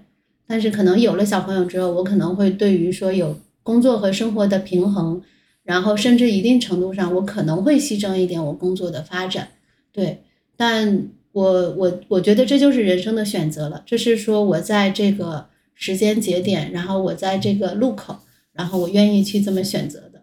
[0.49, 5.23] 但是可能有了小朋友之后，我可能会对于说有工作和生活的平衡，
[5.63, 9.47] 然后甚至一定程度上，我可能会牺牲一点我工作的发展，
[9.93, 10.25] 对，
[10.57, 18.19] 但我我我觉得这就是人生的选择了，这是说我在这个时间节点，然后我在这个路口，
[18.53, 20.23] 然后我愿意去这么选择的。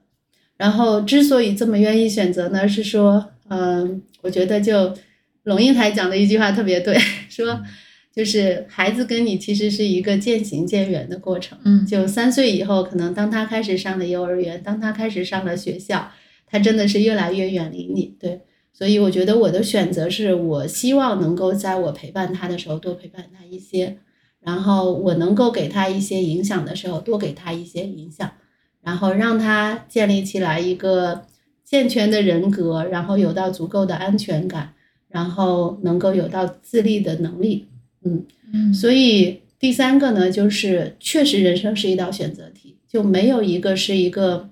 [0.57, 4.93] 然后之所以这么愿意选择呢，是说，嗯、我觉得就
[5.43, 6.97] 龙应台讲的一句话特别对，
[7.29, 7.61] 说
[8.13, 11.57] 就是孩子跟你其实是一个渐行渐远的过程。
[11.63, 16.11] 嗯就三岁以后，可能当他开始上了幼儿园，当他开始上了学校，
[16.47, 18.15] 他真的是越来越远离你。
[18.19, 18.41] 对，
[18.77, 23.97] 所以我觉得我的选择是我希望能够在我陪伴他的时候多陪伴他一些，
[24.39, 28.29] 然后我能够给他一些影响的时候多给他一些影响，
[28.83, 31.23] 然后让他建立起来一个
[31.65, 34.75] 健全的人格，然后有到足够的安全感，
[35.09, 37.65] 然后能够有到自立的能力。
[38.03, 44.47] 嗯，嗯所以第三个呢，就是确实人生是一道选择题，就没有一个是一个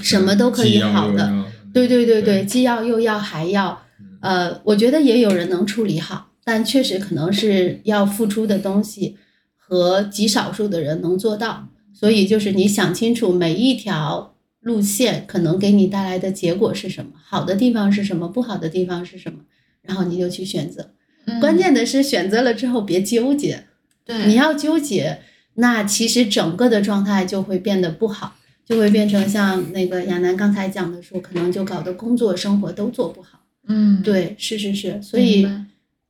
[0.00, 1.44] 什么都可以好的要
[1.86, 3.82] 对对对对对，既要又要还要，
[4.20, 9.16] 呃，我觉得也有人能处理好，但确实可能是要付出的东西
[9.56, 19.40] 和极少数的人能做到，所以就是你想清楚每一条路线可能给你带来的结果是什么，好的地方是什么，不好的地方是什么，
[19.82, 20.90] 然后你就去选择。
[21.26, 21.38] 嗯。
[21.40, 23.64] 关键的是选择了之后别纠结，
[24.04, 24.26] 对。
[24.26, 25.20] 你要纠结，
[25.54, 28.36] 那其实整个的状态就会变得不好，
[28.68, 33.40] 就会变成像那个亚楠刚才讲的说，可能就搞得工作生活都做不好。
[33.66, 35.48] 嗯，对，是是是，所以。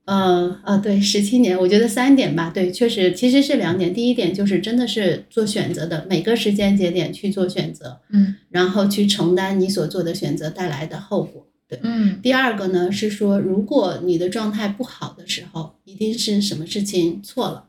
[0.05, 3.93] 呃呃，对，十七年，我觉得三点吧，对，确实其实是两点。
[3.93, 11.47] 第一点就是真的是做选择的，每个时间节点去做选择，嗯然后去承担你所做的选择带来的后果。
[11.69, 17.65] 对，嗯第二个呢是说，如果你的状态不好的时候，一定是什么事情错了，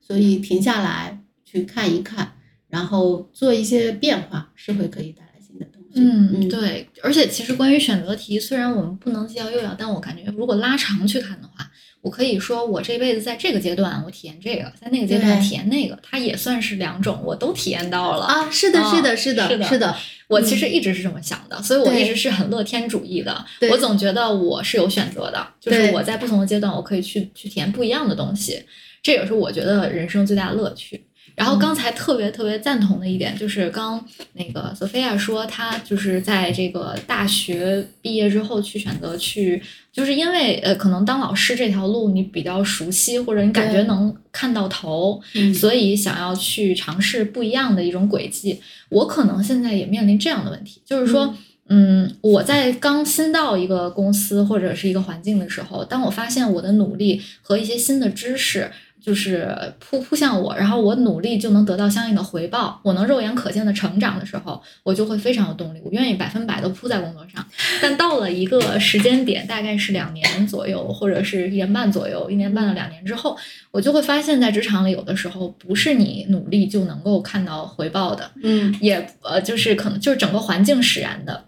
[0.00, 2.32] 所以停下来去看一看，
[2.74, 6.00] 然后做一些变化，是会可以带来新的东西。
[6.00, 11.70] 嗯，对，而且其实关于选择题，虽然我们不能既要又要，但我感觉如果拉长去看的话，
[12.02, 18.26] 我可以说我这辈子在这个阶段我体验这个，在那个阶段对体验那个，它也算是两种，我都体验到了。
[18.26, 23.44] 啊，是的，啊是的，是的，是的是的，我其实一直是这么想的，所以我一直是很乐天主义的。
[23.70, 28.60] 我总觉得我是有选择的，就是我在不同的阶段，我可以去去体验不一样的东西，
[29.00, 31.06] 这也是我觉得人生最大的乐趣。
[31.36, 34.02] 然后刚才特别特别赞同的一点就是，刚
[34.34, 39.60] 那个索菲亚说，她就是在这个大学毕业之后去选择去，
[39.92, 48.60] 就是因为呃，可能当老师这条路你比较熟悉，或者你感觉能看到头，嗯所以想要去尝试不一样的一种轨迹。
[48.88, 51.34] 我可能现在也面临这样的问题，就是说，
[51.68, 58.70] 嗯，我在刚新到一个公司或者是一个环境的时候，当我发现我的努力和一些新的知识。
[59.04, 67.44] 就是扑扑向我，然后我努力就能得到相应的回报，我能肉眼可见的成长的时候，我就会非常有动力，我愿意百分百的扑在工作上。
[67.82, 73.36] 但到了一个时间点，大概是两年左右，或者是一年半左右，一年半到两年之后，
[73.70, 81.44] 我就会发现，在职场里有的时候不是你努力就能够看到回报的，嗯也呃就是可能就是整个环境使然的。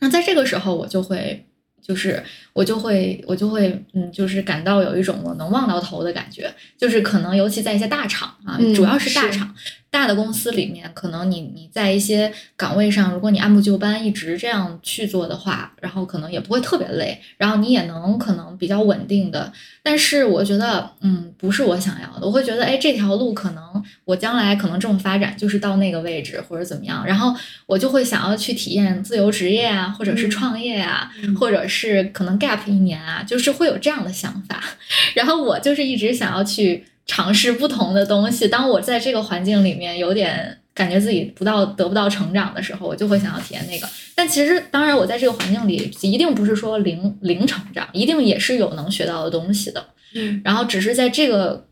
[0.00, 1.46] 那在这个时候，我就会
[1.88, 2.22] 就是
[2.52, 9.54] 我就会我就会嗯，就是感到有一种我能望到头的感觉，就是可能尤其在一些大厂啊，嗯主要是大厂。
[9.90, 19.50] 大的公司里面，可能你你在一些岗位上，如果你按部就班一直这样去做的话，然后可能也不会特别累，然后你也能可能比较稳定的。
[19.82, 22.26] 但是我觉得，嗯，不是我想要的。
[22.26, 34.62] 我会觉得，哎，这条路可能我将来可能这么发展，就是到那个位置或者怎么样，然后我就会想要去体验自由职业啊，或者是嗯创业啊，嗯或者是可能 gap 一年啊，就是会有这样的想法。
[35.14, 38.46] 然后我就是一直想要去尝试不同的东西。
[38.46, 43.88] 当我在这个环境里面有点感觉自己不到得不到成长的时候，我就会想要体验那个。
[44.14, 49.84] 但其实，当然，我在这个环境里一定不是说零零成长，一定也是有能学到的东西的。
[50.14, 51.66] 嗯然后只是在这个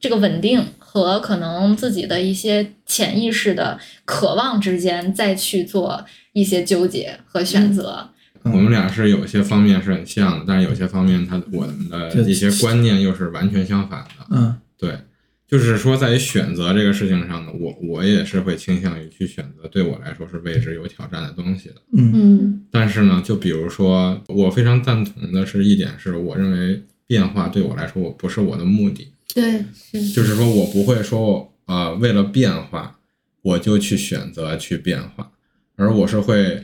[0.00, 8.08] 这个稳定和可能自己的一些潜意识的渴望之间，再去做一些纠结和选择。
[8.44, 14.26] 我们俩是有些方面是很像的，但是有些方面他我们的就一些观念又是完全相反的。
[14.30, 14.98] 嗯对，
[15.46, 21.76] 就是说在于选择这个事情上呢，我我也是会倾向于去选择对我来说是未知有挑战的东西的。
[21.96, 32.98] 嗯嗯但是呢，就比如说，我非常赞同的是一点是，我认为变化对我来说，我不是我的目的，对是就是说我不会说，呃，为了变化，
[33.42, 35.30] 我就去选择去变化，
[35.76, 36.60] 而我是会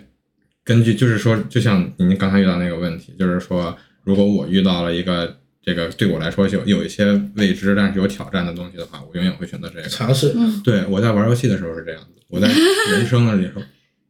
[0.65, 9.89] 根据，就是说，就像您刚才遇到那个问题，就是说，如果我遇到了一个这个对我来说有有一些未知但是有挑战的东西的话，我永远会选择这个。
[9.89, 12.49] 尝试嗯对我在玩游戏的时候是这样子，我在
[12.93, 13.61] 人生的时候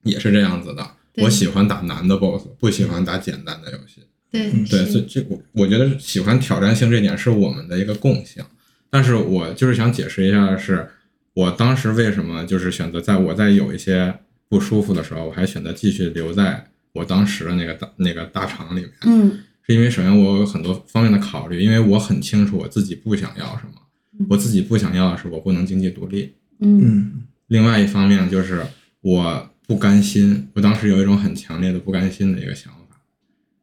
[0.04, 0.86] 也是这样子的。
[1.20, 4.02] 我喜欢打难的 BOSS，不喜欢打简单的游戏。
[4.30, 8.44] 对对，所以这我我觉得喜欢挑战性这点是我们的一个共性。
[8.88, 10.88] 但是我就是想解释一下的是，
[11.34, 14.14] 我当时为什么就是选择在我在有一些
[14.48, 26.32] 不舒服的时候，我还选择继续留在我当时的那个大那个大厂里面，嗯是因为首先我有很多方面的考虑，因为我很清楚我自己不想要什么，我自己不想要的是我不能经济独立。
[26.60, 28.66] 嗯嗯另外一方面就是
[29.02, 32.96] 我不甘心，我当时有一种很强烈的不甘心的一个想法，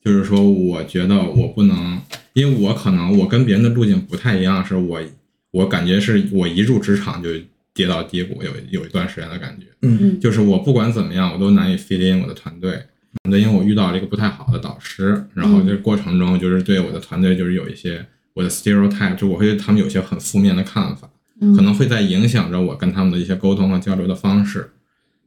[0.03, 1.99] 就是说我觉得我不能，
[2.33, 5.01] 因为我可能我跟别人的路径不太一样，是我
[5.49, 7.29] 我感觉是我一入职场就
[7.73, 12.79] 跌到低谷，有有一段时间的感觉，嗯嗯就是我不管怎么样，我都难以 fit in 我的团队。
[13.23, 21.09] 团队因为我遇到了一个不太好的导师，然后这过程中就是对我的团队就是有一些我的 stereotype，就我会对他们有些很负面的看法。
[21.41, 24.71] 嗯可能会在影响着我跟他们的一些沟通和交流的方式。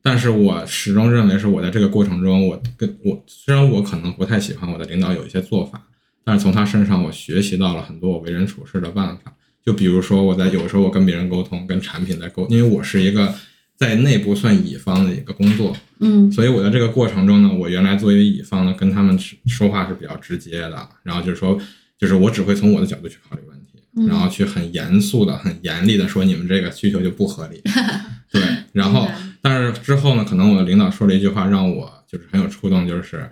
[0.00, 5.82] 但是我始终认为是我在这个过程中，我跟我虽然我可能不太喜欢我的领导有一些做法，
[6.24, 9.34] 但是从他身上我学习到了很多我为人处事的办法。
[9.66, 13.34] 就比如说我在有时候我跟别人沟通，跟产品在沟，因为我是一个
[13.78, 16.30] 在内部算乙方的一个工作，嗯。
[16.32, 21.56] 所以我在这个过程中呢，我原来作为乙方呢，跟他们说话是比较直接的，然后就是说，
[21.96, 24.08] 就是我只会从我的角度去考虑问题，嗯。
[24.08, 27.62] 然后去很严肃的、很严厉的说你们这个需求就不合理。
[28.32, 29.08] 对，然后
[29.40, 33.30] 但是之后呢，可能我的领导说了一句话让我就是很有触动，就是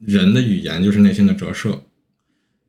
[0.00, 1.84] 人的语言就是内心的折射，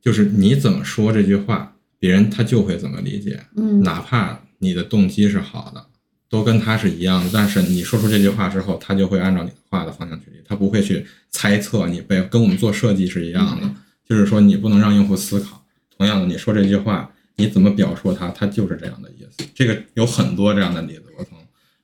[0.02, 3.44] 就是你怎么说这句话，别人他就会怎么理解。
[3.58, 3.82] 嗯。
[3.82, 5.86] 哪怕你的动机是好的，
[6.32, 13.70] 都跟他是一样的，但是你说出这句话之后，他就会按照你的话的方向去理，他不会去猜测你背，跟我们做设计是一样的，
[14.08, 15.62] 就是说你不能让用户思考。
[15.98, 19.46] 同样的，你说这句话，你怎么表述它，它就是这样的意思。
[19.54, 21.38] 这个有很多这样的例子，我从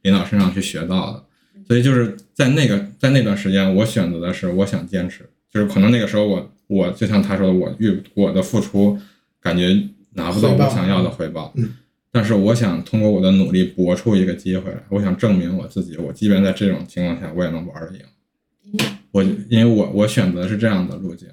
[0.04, 1.24] 领导身上去学到的。
[1.68, 8.98] 所以就是在那个在那段时间，我选择的是我想坚持，就是可能那个时候我我就像他说的，我遇我的付出
[9.42, 9.78] 感觉
[10.14, 11.76] 拿不到我想要的回报，嗯
[12.18, 18.80] 但是我想通过我的努力搏出一个机会来，我想证明我自己，我即便在这种情况下，我也能玩得赢。
[19.12, 21.28] 我因为我我选择是这样的路径，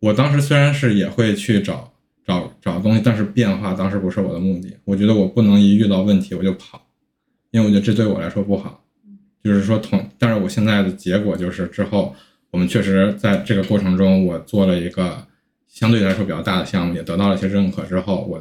[0.00, 1.90] 我当时虽然是也会去找
[2.26, 4.76] 找找东西，但是变化当时不是我的目的。
[4.84, 6.86] 我觉得我不能一遇到问题我就跑，
[7.50, 8.84] 因为我觉得这对我来说不好。
[9.42, 12.14] 就是说同，但是我现在的结果就是之后
[12.50, 15.26] 我们确实在这个过程中，我做了一个
[15.68, 18.38] 相对来说比较大的项目，也得到了一些认可之后，我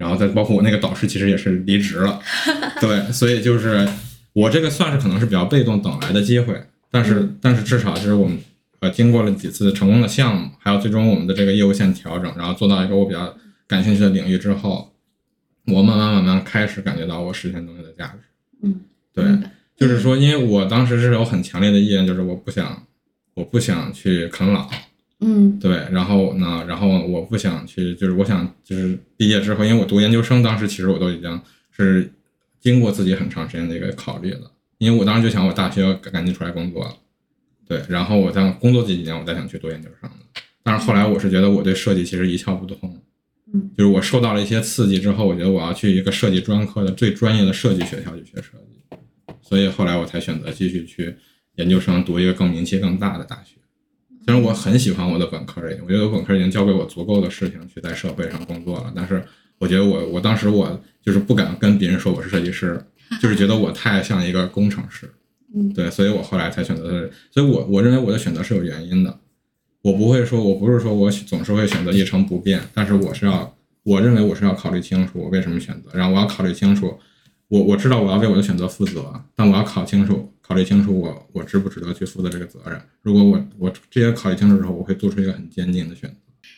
[0.00, 2.18] 然后再包括我那个导师其实也是离职了，
[2.80, 3.86] 对，所以就是
[4.32, 6.58] 我这个算是可能是比较被动等来的机会，
[6.90, 8.38] 但是但是至少就是我们
[8.78, 13.36] 呃经过了几次成功的项目，还有最终我们的这个业务线调整，然后做到一个我比较
[13.66, 14.94] 感兴趣的领域之后，
[15.66, 18.18] 我慢慢慢慢开始感觉到我实现东西的价值。
[18.62, 18.80] 嗯，
[19.14, 19.24] 对，
[19.76, 22.86] 就是说，因为我当时是有很强烈的意愿，就是我不想，
[23.34, 24.70] 我不想去啃老，
[25.20, 25.58] 嗯。
[25.58, 32.12] 对，然后呢，然后我不想去，就是我想就是毕业之后，因为我读研究生，当时其实我都已经是
[32.60, 36.94] 经过自己很长时间的一个考虑了，因为我当时就想我大学要赶紧出来工作了，
[37.66, 43.00] 对，然后我在工作这几年，我再想去读研究生的，但是后来我是觉得我对设计其实一窍不通，
[43.52, 48.96] 嗯，就是我受到了一些刺激之后，我觉得我要去一个设计专科的最专业的设计学校去学设计，
[49.42, 51.14] 所以后来我才选择继续去
[51.56, 53.56] 研究生读一个更名气更大的大学。
[54.24, 59.22] 虽然我很喜欢我的本科我觉得我本科已经教给我足够的事情去在社会上工作了，但是
[59.58, 62.80] 我觉得我我当时我就是不敢跟别人说我是设计师，
[63.20, 65.10] 就是觉得我太像一个工程师，
[65.54, 65.72] 嗯。
[65.72, 69.18] 对，所以我后来才选择的，所以我我认为我的选择是有原因的，
[69.82, 76.98] 我不会说我不是说我总是会选择一成不变，但是我是要我认为我是要考虑清楚我为什么选择，然后我要考虑清楚，
[77.50, 82.80] 我我知道我要为我的选择负责，但我要考清楚考虑清楚我我值不值得去负责这个责任。
[83.02, 86.16] 如果我我这些考虑清楚之后，我会做出一个很坚定的选择。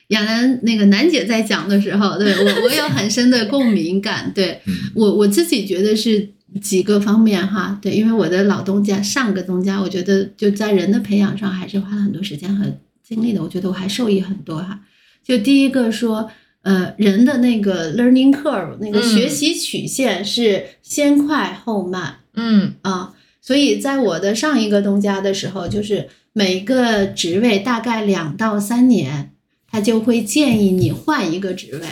[0.09, 4.31] 亚楠那个楠姐在讲的时候，对我我有很深的共鸣感。
[4.35, 6.29] 对嗯我我自己觉得是
[6.61, 12.67] 几个方面哈，对，因为我的老东家上个东家，我觉得就在人的培养上还是花了很多时间和
[13.03, 14.79] 精力的，我觉得我还受益很多哈。
[15.25, 16.31] 就第一个说，
[16.63, 22.17] 呃，人的那个 learning curve 那个嗯学习曲线是先快后慢。
[22.35, 29.33] 嗯啊，所以在我的上一个东家的时候，就是每个职位大概两到三年，
[29.71, 31.87] 他就会建议你换一个职位。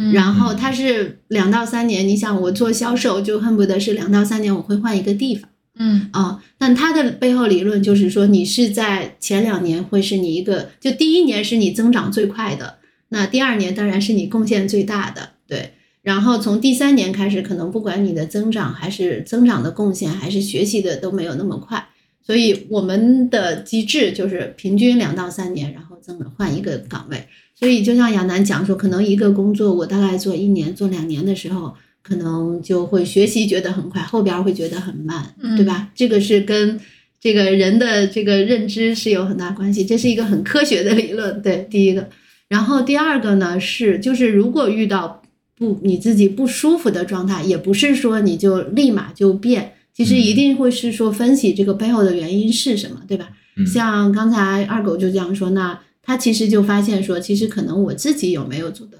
[0.00, 6.40] 嗯然后他是两到三年，你想我做销售就恨不得是两到三年我会换一个地方嗯啊。
[6.56, 12.77] 但他的背后理论就是说，你是在前两年会是你一个，就第一年是你增长最快的，
[13.08, 15.72] 那第二年当然是你贡献最大的，对。
[16.02, 21.88] 然后从第三年开始，可能不管你的增长还是增长的贡献，还是学习的都没有那么快。
[22.24, 27.26] 所以我们的机制就是平均两到三年，然后增换一个岗位。
[27.54, 35.90] 所以就像亚楠讲说，可能一个工作我大概做一年、做两年的时候，可能就会学习觉得很快，后边会觉得很慢，嗯对吧？
[35.94, 36.78] 这个是跟
[37.20, 41.42] 这个人的这个认知是有很大关系，这是一个很科学的理论。
[41.42, 42.08] 对，第一个，
[42.48, 45.22] 然后第二个呢是，就是如果遇到
[45.56, 53.30] 不你自己不舒服的状态，也不是说你就立马就变，其实一定会是说分析这个背后的原因是什么，对吧？
[53.56, 53.66] 嗯。
[53.66, 58.98] 像刚才二狗就这样说，那他其实就发现说，其实可能我自己有没有做的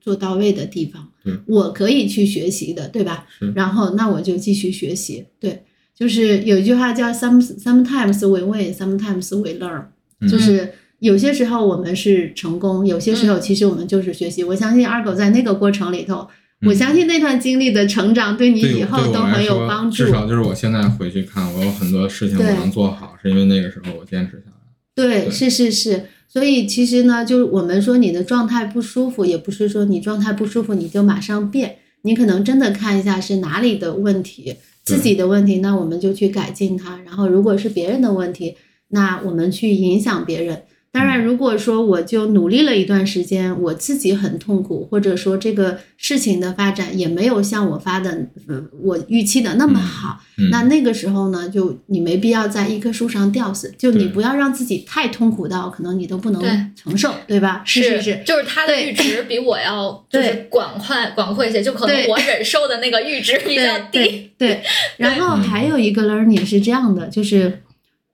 [0.00, 1.08] 做到位的地方，
[1.46, 3.26] 我可以去学习的，对吧？
[3.54, 5.62] 然后那我就继续学习，对，
[5.96, 9.84] 就是有一句话叫 some sometimes we win, sometimes we learn，
[10.20, 10.28] 嗯。
[10.28, 14.44] 就是有些时候我们是成功，有些时候其实我们就是学习。
[14.44, 16.28] 我相信二狗在那个过程里头，
[16.64, 20.12] 我相信那段经历的成长对你以后都很有帮助至。
[20.12, 24.52] 少就是我现在回去看，我有很多事情我能做好，是因为那个时候我坚持下来。
[24.94, 37.00] 对，对是是是，所以其实呢，就是我们说你的状态不舒服，也不是说你状态不舒服你就马上变，你可能真的看一下是哪里的问题，自己的问题，那我们就去改进它。
[37.04, 38.54] 然后如果是别人的问题，
[38.90, 40.62] 那我们去影响别人。
[40.92, 50.50] 当然，如果说我就努力了一段时间，我自己很痛苦，或者说这个事情的发展也没有像我发的，呃，我预期的那么好，嗯。
[50.50, 57.62] 那那个时候呢，就你没必要在一棵树上吊死，就你不要让自己太痛苦到可能你都不能承受，对吧？
[57.64, 64.30] 是是是，就是他的阈值比我要 就是对广宽广阔一些，就可能我忍受的那个阈值比较对低。
[64.36, 64.62] 对对，
[64.98, 67.62] 然后还有一个 learning 是这样的，就是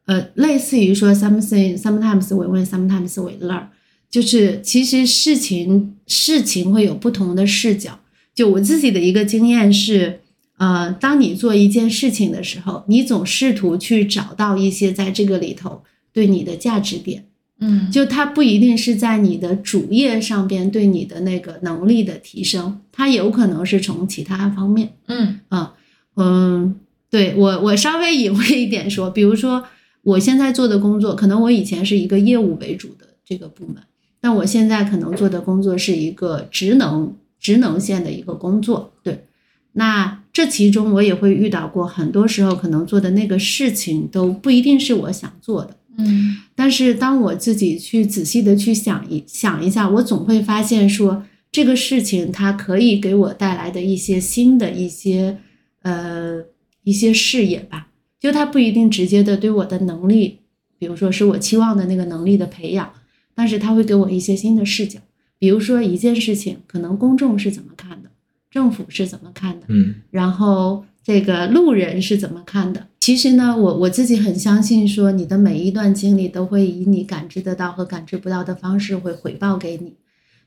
[0.08, 3.66] 呃，类似于说 something sometimes we win, sometimes we learn，
[4.10, 8.00] 就是其实事情事情会有不同的视角。
[8.34, 10.20] 就我自己的一个经验是，
[10.56, 17.26] 呃，当你做一件事情的时候，你总试图去找到一些在这个里头对你的价值点。
[17.60, 24.94] 嗯，就它不一定是在你的主业上边对你的那个能力的提升，它有可能是从其他方面。
[25.08, 25.68] 嗯嗯
[26.16, 26.76] 嗯，
[27.10, 29.64] 对我我稍微隐晦一点说，比如说
[30.08, 33.76] 我现在做的工作，可能我以前是一个业务为主的这个部门，
[34.20, 38.92] 但我现在可能做的工作是一个职能职能线的一个工作。
[39.02, 39.26] 对，
[39.72, 45.76] 那这其中我也会遇到过，很多时候可能做的那个事情都不一定是我想做的。
[45.98, 55.38] 嗯但是当我自己去仔细的去想一想一下，我总会发现说这个事情它可以给我带来的一些新的一些
[55.82, 56.44] 呃
[56.84, 57.87] 一些视野吧，
[58.20, 60.40] 就它不一定直接的对我的能力，
[60.78, 62.92] 比如说是我期望的那个能力的培养，
[63.34, 64.98] 但是它会给我一些新的视角，
[65.38, 68.10] 比如说一件事情可能公众是怎么看的，
[68.50, 72.86] 政府是怎么看的，嗯然后这个路人是怎么看的？
[73.00, 79.94] 其实呢，我我自己很相信，说你的每一段经历都会以你感知得到和感知不到的方式会回报给你。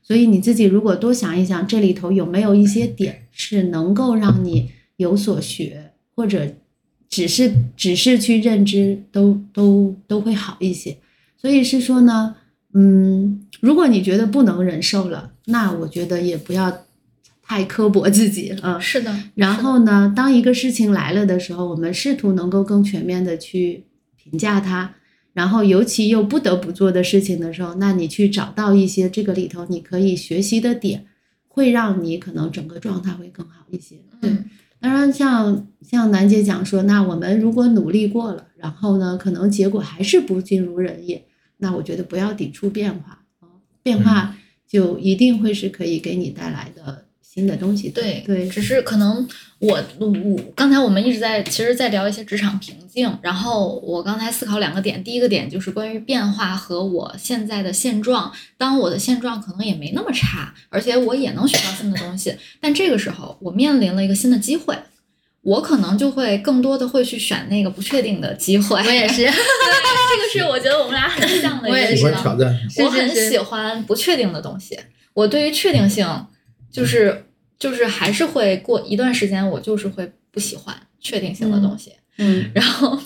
[0.04, 6.54] 所以你自己如果多想一想，这里头有没有一些点是能够让你有所学，或者
[7.12, 10.96] 只是只是去认知，都都都会好一些。
[11.36, 12.34] 所以是说呢，
[12.72, 16.86] 嗯，如果你觉得不能忍受了，那我觉得也不要
[17.42, 19.14] 太刻薄自己，嗯，是的。
[19.34, 23.84] 然后呢，当一个事情来了的时候，我们试图能够更全面的去
[24.16, 24.94] 评价它。
[25.34, 31.04] 然后，尤其又不得不做的事情的时候，那你去找到一些这个里头你可以学习的点，
[31.48, 33.96] 会让你可能整个状态会更好一些。
[34.20, 34.44] 对，嗯
[34.82, 41.22] 当然像像楠姐讲说，那我们如果努力过了，然后呢，可能结果还是不尽如人意，
[41.58, 43.46] 那我觉得不要抵触变化啊，
[43.84, 47.01] 变化就一定会是可以给你带来的
[47.32, 47.88] 新的东西。
[47.88, 49.26] 对对，只是可能
[49.58, 50.12] 我我
[50.54, 58.30] 刚才我们一直在其实，在聊一些职场瓶颈，然后我刚才思考两个点，第一个点就是关于变化和我现在的现状。
[58.58, 64.76] 当我的现状可能也没那么差，而且我也能学到新的东西，但这个时候我面临了一个新的机会。
[65.42, 68.76] 我可能就会更多的会去选那个不确定的机会。
[68.76, 72.22] 我也是 对，这个是我觉得我们俩很像的一我也个地喜欢方。
[72.22, 74.78] 挑战，我很喜欢不确定的东西。
[75.14, 76.06] 我对于确定性，
[76.72, 77.24] 就是
[77.58, 81.92] 就是还是会过一段时间，我就是会不喜欢确定性的东西。
[82.18, 82.98] 嗯， 然后，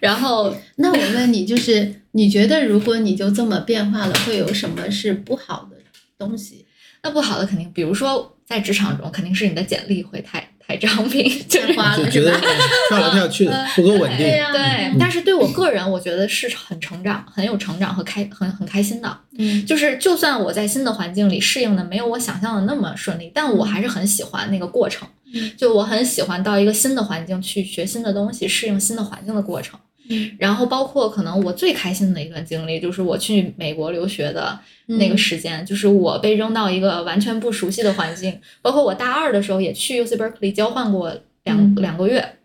[0.00, 5.76] 然后 那我问你，就是你觉得如果你就这么变化了，会有什么是不好的
[6.18, 6.64] 东西？
[7.02, 12.48] 那不好的肯定，比如说在职场中，肯定是你的简历会太 太张明，就花了就觉得是吧？
[12.48, 14.36] 嗯跳来跳去的不够稳定对。
[14.36, 14.96] 呀对。
[15.00, 19.18] 但是对我个人，我觉得是很成长、很有成长和开很很开心的。
[19.36, 25.08] 嗯就是就算我在新的环境里适应的没有我想象的那么顺利，但我还是很喜欢那个过程。
[25.32, 29.78] 嗯就我很喜欢到一个新的环境去学新的东西，适应新的环境的过程。
[30.10, 30.30] 嗯。
[30.38, 41.10] 然后包括可能我最开心的一段经历，就是我去美国留学的那个时间，就是我被扔到一个完全不熟悉的环境，包括我大二的时候也去 UC Berkeley 交换过
[41.44, 41.74] 两、嗯。
[41.76, 42.36] 两个月。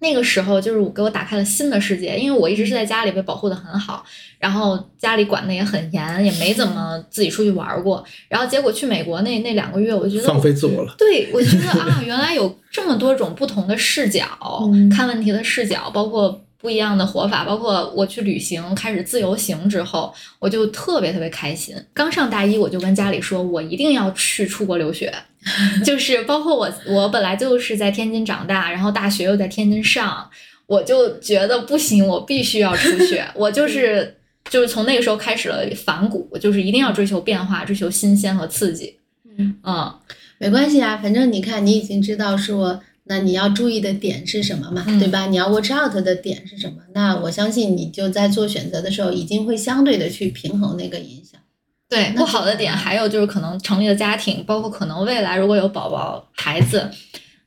[0.00, 4.04] 那个时候就是我给我打开了新的世界，因为我一直是在家里被保护的很好，
[4.40, 8.04] 然后家里管的也很严，也没怎么自己出去玩过。
[8.28, 14.26] 然后结果去美国那那两个月，我觉得放飞自我了，对，我觉得啊，原来有这么多种不同的视角，
[14.72, 14.90] 嗯。
[14.90, 21.76] 看问题的视角，包括不一样的活法，包括我去旅行，开始自由行之后，我就特别特别开心。
[21.92, 25.12] 刚上大一，我就跟家里说，我一定要去出国留学，
[25.84, 30.30] 就是包括我，我本来就是在天津长大，然后大学又在天津上，
[30.66, 34.16] 我就觉得不行，我必须要出去，我就是。
[34.50, 38.98] 就是从那个时候开始了反骨，就是一定要追求变化，追求新鲜和刺激。
[39.38, 39.94] 嗯，嗯，
[40.38, 45.26] 没关系啊，反正你看，你已经知道说，那你要注意的点是什么嘛，嗯对吧？
[45.26, 46.76] 你要 watch out 的点是什么？
[46.94, 51.40] 那我相信你就在做选择的时候，已经会相对的去平衡那个影响。
[51.88, 56.90] 对，不好的点还有就是可能成立了家庭，包括可能未来如果有宝宝、孩子，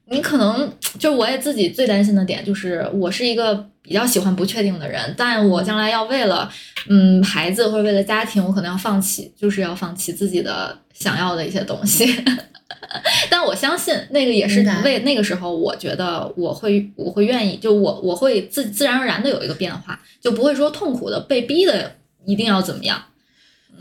[0.09, 6.49] 你可能就是我也自己最担心的点就是，我是一个比较喜欢不确定的人，但我将来要为了
[6.87, 12.23] 嗯孩子或者为了家庭，我可能要放弃，就是要放弃自己的想要的一些东西。
[13.29, 21.95] 但我相信那个也是为那个时候，我觉得我会我会愿意，就我我会自自然而然的有一个变化，就不会说痛苦的被逼的
[22.25, 23.03] 一定要怎么样。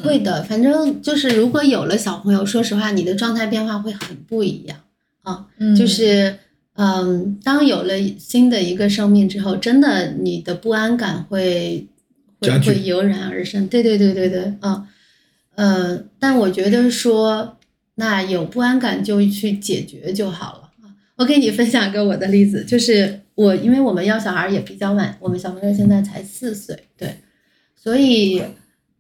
[0.03, 4.77] 会的，反正就是如果有了小朋友，说实话，你的状态变化会很不一样
[5.25, 5.47] 啊。
[5.59, 6.39] 嗯就是
[6.77, 11.87] 嗯，当有了新的一个生命之后，真的你的不安感会
[12.41, 13.66] 会会油然而生。
[13.66, 14.87] 对对对对对，嗯
[15.57, 17.59] 呃，但我觉得说，
[17.97, 20.95] 那有不安感就去解决就好了啊。
[21.16, 27.16] 我给你分享个我的例子，就是我因为我们要小孩也比较晚，我们小朋友现在才四岁，对，
[27.77, 28.43] 所以。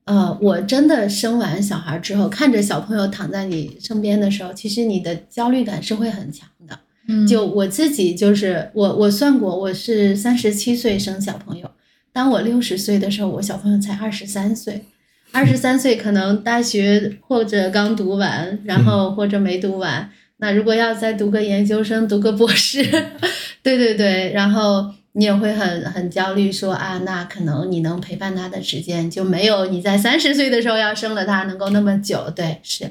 [0.04, 6.78] 呃，我真的生完小孩之后，看着小朋友躺在你身边的时候，其实你的焦虑感是会很强的。
[7.06, 11.70] 嗯就我自己，就是我我算过，我是三十七岁生小朋友，
[12.12, 14.84] 当我六十岁的时候，我小朋友才二十三岁。
[15.32, 20.08] 二十三岁可能大学或者刚读完，然后或者没读完。
[20.36, 22.82] 那如果要再读个研究生，读个博士，
[23.62, 32.30] 对对对，然后你也会很很焦虑说，啊，那可能你能陪伴他的时间就没有你在三十岁的时候要生了他能够那么久。
[32.34, 32.90] 对，是。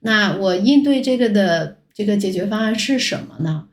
[0.00, 3.66] 那我应对这个的这个解决方案是什么呢？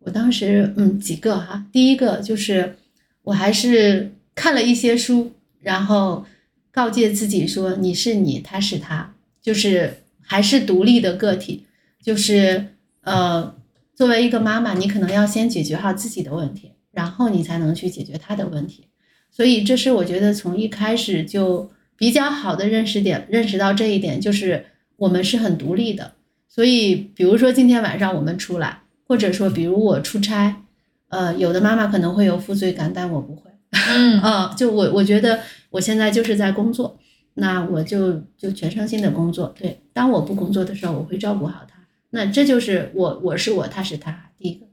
[0.00, 2.76] 我当时嗯几个哈，第一个就是
[3.22, 6.26] 我还是看了一些书，然后
[6.70, 11.64] 告诫自己说你是你，他是他，就是还是独立的个体，
[12.02, 12.66] 就是
[13.02, 13.54] 呃，
[13.94, 18.86] 作为一个妈妈，你可能要先解决好自己的问题，然后你才能去解决他的问题。
[19.30, 24.64] 所以这是我觉得从一开始就比较好的认识点，认识到这一点，就是
[24.96, 26.14] 我们是很独立的。
[26.48, 30.62] 所以，比如说今天晚上我们出来，或者说比如我出差，
[31.08, 33.50] 呃，有的妈妈可能会有负罪感，但我不会。
[33.90, 35.40] 嗯 啊，就我我觉得
[35.70, 36.98] 我现在就是在工作，
[37.34, 39.54] 那我就就全身心的工作。
[39.58, 41.76] 对，当我不工作的时候，我会照顾好他。
[42.10, 44.30] 那这就是我，我是我，他是他。
[44.38, 44.66] 第一个，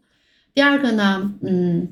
[0.54, 1.90] 第二个呢，嗯，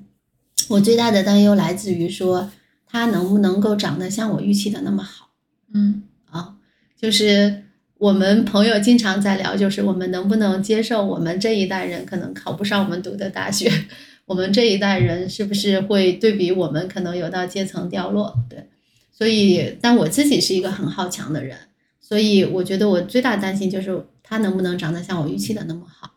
[0.72, 2.49] 我最大的担忧来自于说
[2.88, 5.30] 他能不能够长得像我预期的那么好
[5.74, 6.55] 嗯啊？
[6.97, 7.63] 就是
[7.97, 13.72] 我们朋友经常在聊，就是我们能不能接受我们这一代人可能考不上我们读的大学，
[14.26, 18.34] 我们这一代人是不是会对比我们可能有到阶层掉落？
[18.49, 18.67] 对，
[19.11, 21.57] 所以，但我自己是一个很好强的人，
[21.99, 26.11] 所以我觉得我最大担心就是他能不能长得像我预期的那么好。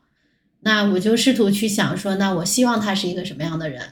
[0.60, 3.82] 那我就试图去想说，那我希望他是一个什么样的人？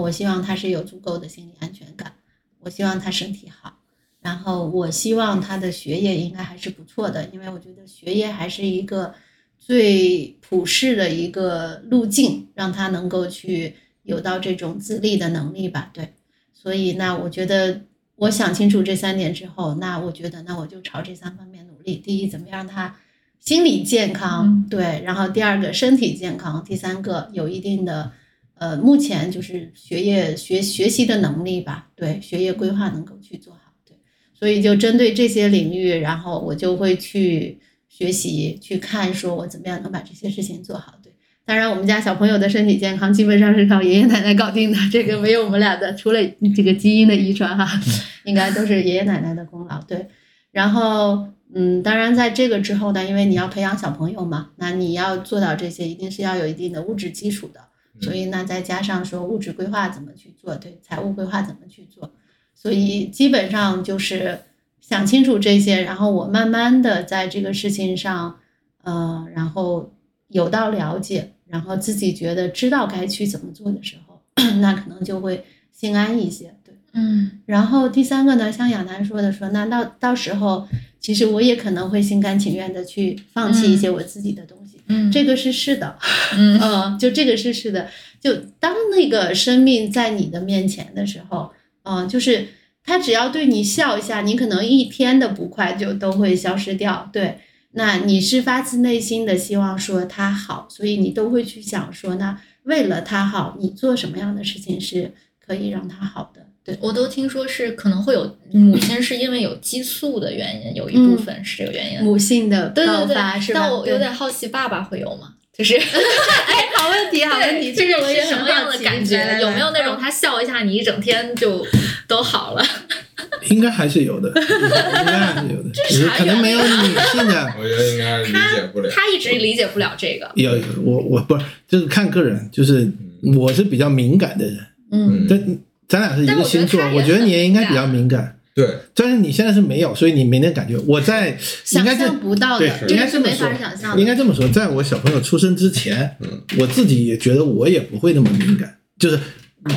[0.00, 2.12] 我希望他是有足够的心理安全感，
[2.60, 3.78] 我希望他身体好，
[4.20, 9.14] 然后我希望他的学业应该还是不错的，因为我觉得学业还是一个
[9.58, 15.90] 最普世的一个路径，让他能够去有到这种自立的能力吧。
[15.92, 16.14] 对，
[16.52, 17.82] 所以那我觉得
[18.16, 21.96] 我想清楚这三点之后，那我觉得那我就朝这三方面努力。
[21.96, 22.96] 第一，怎么样让他
[23.38, 28.12] 心理健康，嗯对，然后第二个身体健康，第三个有一定的。
[28.58, 33.96] 呃，目前就是学业学学习的能力吧，对学业规划能够去做好，对，
[34.34, 41.12] 所以就针对这些领域，然后我就会去学习，去看，说我怎么样能把这些事情做好，对。
[41.44, 46.18] 当然，我们家小朋友的身体健康基本上是靠爷爷奶奶搞定的，这个没有我们俩的，除了
[46.54, 47.66] 这个基因的遗传哈，
[48.24, 50.06] 应该都是爷爷奶奶的功劳，对。
[50.50, 57.60] 然后，嗯，当然在这个之后呢，因为你要培养小朋友嘛，那你要做到这些，一定是要有一定的物质基础的。
[58.00, 62.10] 所以呢再加上说物质规划怎么去做，对财务规划怎么去做，
[62.54, 64.38] 所以基本上就是
[64.80, 68.38] 想清楚这些，然后我慢慢的在这个事情上，
[68.82, 69.92] 呃，然后
[70.28, 74.20] 有到了解，然后自己觉得知道该去怎么做的时候，
[74.60, 76.74] 那可能就会心安一些，对。
[76.92, 77.40] 嗯。
[77.46, 80.66] 然后第三个呢，像亚楠说的说，那到到时候
[81.00, 84.77] 其实我也可能会心甘情愿的去放弃一些我自己的东西，嗯，
[85.12, 85.98] 这个是是的，
[86.36, 87.88] 嗯 嗯，就这个是是的，
[88.20, 92.48] 就当那个生命在你的面前的时候，嗯，就是
[92.84, 97.08] 他只要对你笑一下，你可能一天的不快就都会消失掉。
[97.12, 97.38] 对，
[97.72, 106.47] 那你是发自内心的希望说他好，所以你都会去想说，那为了他好，你做什么样的事情是可以让他好的？
[106.68, 112.00] 对，我都听说是可能会有母 亲是因为有激素的原因，有一部分是这个原因。
[112.00, 113.60] 母性的对对爆发对，是吧？
[113.60, 115.34] 但我有点好奇，爸爸会有吗？
[115.56, 119.38] 就是 哎，好问题，好问题， 这个是什么样的感觉？
[119.40, 121.66] 有没有那种他笑一下，你一整天就
[122.06, 122.64] 都好了？
[123.50, 127.52] 应该还是有的，应该还是有的，只是可能没有女性的。
[127.58, 128.90] 我觉得应该理解不了。
[128.90, 130.30] 他一直理解不了这个。
[130.36, 132.88] 有有，我我不是就是看个人，就是
[133.36, 134.58] 我是比较敏感的人，
[134.92, 135.58] 嗯，但
[135.88, 138.36] 咱俩是一个星座，我觉得你也应该比较敏感。
[138.54, 140.76] 对，但是你现在是没有，所以你没那感觉。
[140.78, 144.00] 我在应想象不到的应该这么说个是没法想象的。
[144.00, 149.18] 应该这么说，在我小朋友出生之前，嗯我自己也觉得我也不会那么敏感，就是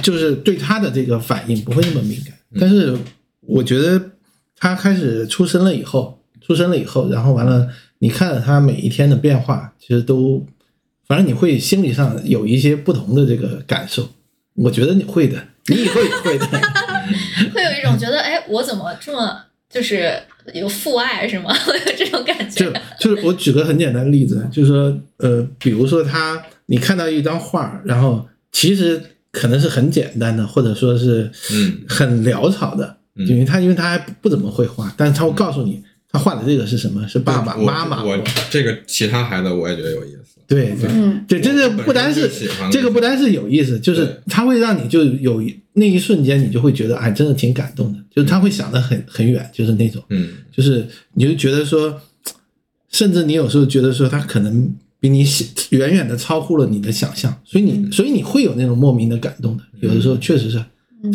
[0.02, 2.34] 就是对他的这个反应不会那么敏感。
[2.52, 2.98] 嗯但是
[3.42, 4.02] 我觉得
[4.58, 10.44] 他开始出生了以后，出生了以后，然后完了，你看着他每一天的变化，其实都，
[11.08, 14.10] 反正你会心理上有一些不同的这个感受。
[14.56, 16.46] 我觉得你会的，你以后也会的。
[17.54, 20.18] 会有一种觉得，哎，我怎么这么就是
[20.54, 21.54] 有父爱是吗？
[21.54, 22.74] 会 有这种感觉就。
[23.10, 29.02] 就是我举个很简单的例子，就是说，呃，比如说他，你看到一张画，然后其实
[29.32, 38.04] 可能是很简单的，或者说是嗯很潦草的，嗯因为他因为他还不怎么会画，但是他会告诉你，他画的这个是什么，是爸爸我妈妈。
[38.04, 38.18] 我
[38.50, 40.41] 这个其他孩子我也觉得有意思。
[40.52, 40.90] 对对。
[40.92, 42.30] 嗯，对，这个我不单是
[42.70, 45.42] 这个不单是有意思，就是对它会让你就有
[45.74, 50.04] 那一瞬间，你就会觉得，哎，真的挺感动的，就是他会想得很很远，就是那种。
[50.10, 50.28] 嗯。
[50.52, 52.02] 就是你就觉得说，
[52.90, 60.62] 甚至你有时候觉得说他可能比你想远远的超乎了你的想象，所以你所以你会有那种莫名的感动的，有的时候确实是，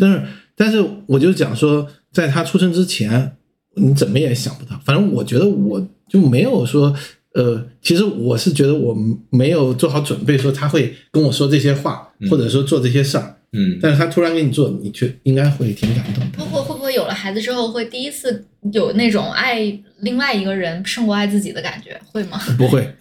[0.01, 0.23] 但是
[0.57, 3.37] 但是我就讲说，在他出生之前，
[3.75, 6.97] 你怎么也想不到，反正我觉得我就没有说。
[7.37, 8.97] 呃，其实我是觉得我
[9.31, 13.37] 没有做好准备，说他会跟我说这些话，嗯或者说做这些事儿。
[13.53, 16.39] 嗯，但是他突然给你做，你却应该会挺感动的。
[16.39, 22.41] 会会会不会有了孩子之后，会第一次有那种爱另外一个人胜过爱自己的感觉，会吗？
[22.59, 22.81] 不会，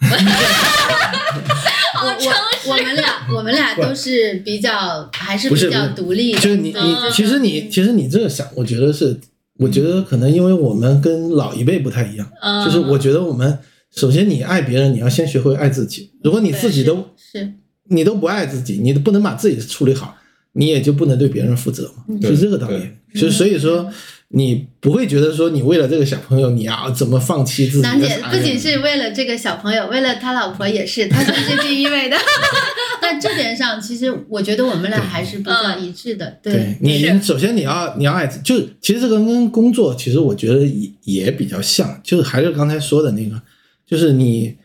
[2.02, 9.18] 我我我们俩我们俩都是比较还是不是比较独立的，就是你你嗯其实你其实你这个想，我觉得是，
[9.58, 13.58] 我觉得可能因为我们跟老一辈不太一样，嗯，就是我觉得我们
[13.96, 16.10] 首先你爱别人，你要先学会爱自己。
[16.22, 17.54] 如果你自己都是
[17.88, 20.16] 你都不爱自己，你都不能把自己处理好，
[20.52, 22.76] 你也就不能对别人负责嘛，是这个道理。
[23.14, 23.90] 所以所以说，
[24.28, 32.16] 你不会觉得说你为了这个小朋友，你要怎么放弃自己的楠姐不仅是为了这个小朋友，为了他老婆也是，他是是第一位的。
[33.00, 36.38] 那这点上，其实我觉得我们俩还是比较一致的。
[36.42, 43.40] 对你，首先你要你要爱自，就其实这个跟工作，其实我觉得也也比较像，就是还是刚才说的那个，
[43.86, 44.56] 就是你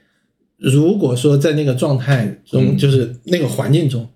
[0.58, 4.08] 如果说在那个状态中，嗯就是那个环境中，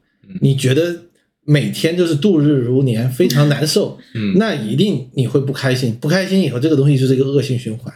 [0.41, 0.95] 你觉得
[1.43, 7.93] 每天就是度日如年，非常难受，嗯那一定你会不开心，不开心以后，这个东西就是一个恶性循环。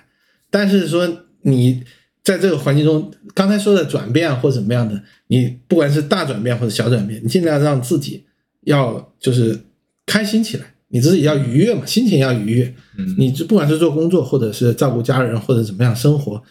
[0.52, 1.84] 但是说你
[2.24, 8.24] 在这个环境中，刚才说的转变或怎么样的，你不管是大转变或者小转变，你尽量让自己
[8.66, 9.58] 要就是
[10.06, 12.76] 开心起来，你自己要愉悦嘛，心情要愉悦。
[12.98, 16.42] 嗯你不管是做工作，或者是照顾家人，或者怎么样生活，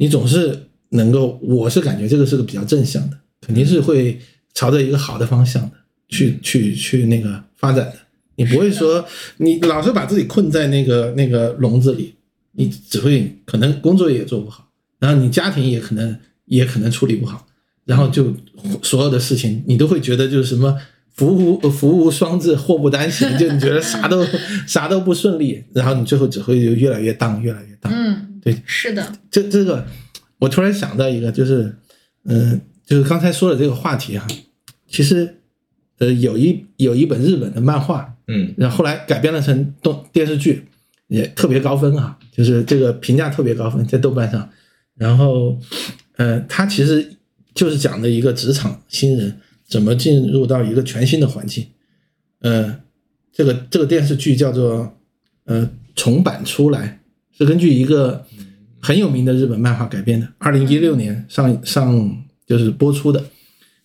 [0.00, 4.18] 你总是能够，我是感觉这个是个比较正向的，肯定是会
[4.54, 5.72] 朝着一个好的方向的
[6.08, 7.92] 去去去那个发展的。
[8.36, 9.04] 你不会说
[9.36, 12.14] 你老是把自己困在那个那个笼子里，
[12.52, 17.46] 你只会可能工作也做不好，然后你家庭也可能也可能处理不好，
[17.84, 18.34] 然后就
[18.82, 20.74] 所有的事情你都会觉得就是什么
[21.14, 24.24] 福无福无双至，祸不单行，就你觉得啥都
[24.66, 27.92] 啥都不顺利，然后你最后只会就越来越荡，越来越荡。
[27.94, 29.86] 嗯，对，是的，这这个，
[30.38, 31.76] 我突然想到一个，就是，
[32.24, 34.26] 嗯、就是刚才说的这个话题哈，
[34.88, 35.36] 其实，
[35.98, 40.66] 呃，有一有一本日本的漫画，嗯然后后来改编了成动电视剧，
[41.08, 44.50] 也特别高分啊，就是这个评价特别高分，在豆瓣上。
[44.96, 45.58] 然后，
[46.16, 47.16] 呃，它其实
[47.54, 51.66] 就是讲的一个职场新人怎么进入到一个全新的环境。
[52.40, 52.80] 呃，
[53.32, 54.98] 这个这个电视剧叫做
[55.44, 56.99] 呃重版出来，
[57.40, 58.24] 是根据一个
[58.80, 63.24] 很有名的日本漫画改编的，二零一六年上上就是播出的。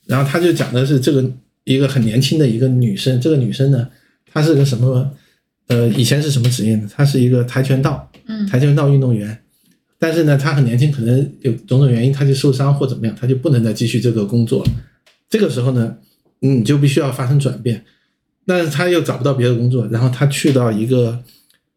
[0.06, 1.26] 然后他就讲的是这个
[1.64, 3.88] 一个很年轻的一个女生，这个女生呢，
[4.32, 5.10] 她是个什么？
[5.68, 6.88] 呃，以前是什么职业呢？
[6.94, 9.36] 她是一个跆拳道，嗯跆拳道运动员。
[9.98, 14.72] 但是呢，她很年轻，可能有种种原因，她就受伤或怎么样，她就不能再继续这个工作了。
[15.28, 15.98] 这个时候呢，
[16.42, 17.84] 你，就必须要发生转变。
[18.46, 21.24] 但是她又找不到别的工作，然后她去到一个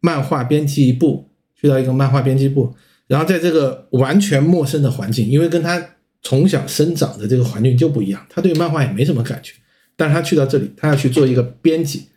[0.01, 1.28] 漫画编辑部，
[1.59, 2.73] 去到一个漫画编辑部，
[3.07, 5.83] 然后在这个完全陌生的环境，因为跟他
[6.21, 9.53] 从小生长的这个环境就不一样，他对漫画也没什么感觉。
[9.95, 12.07] 但是他去到这里，他要去做一个编辑，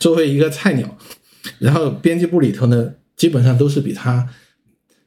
[0.00, 0.98] 作为一个菜鸟，
[1.60, 4.28] 然后编辑部里头呢，基本上都是比他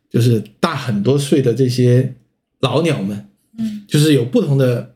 [0.10, 2.16] 就是大很多岁的这些
[2.62, 3.28] 老鸟们，
[3.58, 4.96] 嗯，就是有不同的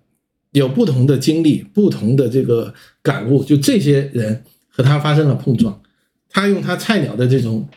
[0.51, 5.81] 有不同的经历、不同的这个感悟，就这些人和他发生了碰撞，
[6.29, 7.67] 他用他菜鸟的这种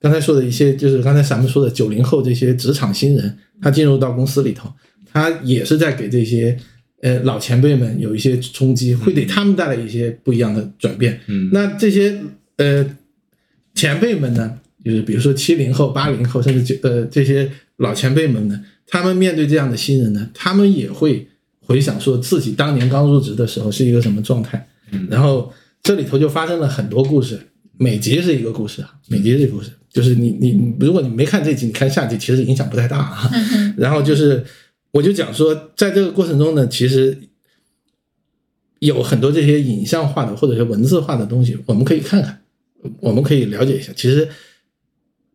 [0.00, 4.70] 刚才说的一些，就是刚才咱们说的九零后这些职场新人，他进入到公司里头，
[5.12, 6.56] 他也是在给这些
[7.00, 11.20] 呃老前辈们有一些冲击，会给他们带来一些不一样的转变。
[11.26, 11.48] 嗯。
[11.52, 12.18] 那这些
[12.58, 12.86] 呃
[13.74, 21.26] 前辈们呢，就是比如说七零后、八零后，甚至九呃这些老前辈们呢，他们面对这样的新人呢，他们也会
[21.60, 25.08] 回想说自己当年刚入职的时候是一个什么状态，嗯。
[25.10, 27.40] 然后这里头就发生了很多故事，
[27.78, 33.30] 每集是一个故事啊，每集是一个故事，就是你你你如果你没看这集，你看下集其实影响不太大啊。
[33.78, 34.44] 然后就是
[34.90, 37.16] 我就讲说，在这个过程中呢，其实
[38.80, 42.42] 有很多这些影像化的或者是文字化的东西，我们可以看看，
[43.00, 43.90] 我们可以了解一下。
[43.96, 44.28] 其实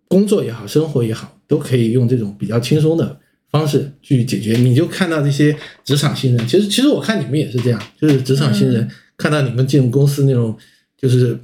[0.07, 4.55] 工作也好，生活也好，都可以用这种比较轻松的方式去解决。
[4.57, 8.88] 你就看到这些职场新人，其实其实我看你们也是这样，就是职场新人、
[9.18, 10.55] 看到你们进入公司那种
[10.95, 11.36] 就是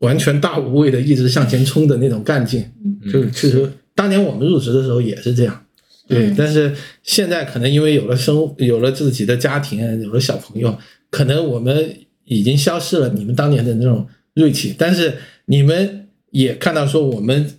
[0.00, 2.64] 完全大无畏的一直向前冲的那种干劲，
[3.10, 5.62] 就是确实当年我们入职的时候也是这样。
[6.08, 6.72] 对，但是
[7.02, 10.78] 现在可能因为有了生，有了自己的家庭，有了小朋友，
[11.10, 11.92] 可能我们
[12.24, 14.72] 已经消失了你们当年的那种锐气。
[14.78, 15.14] 但是
[15.46, 17.50] 你们也看到说，我们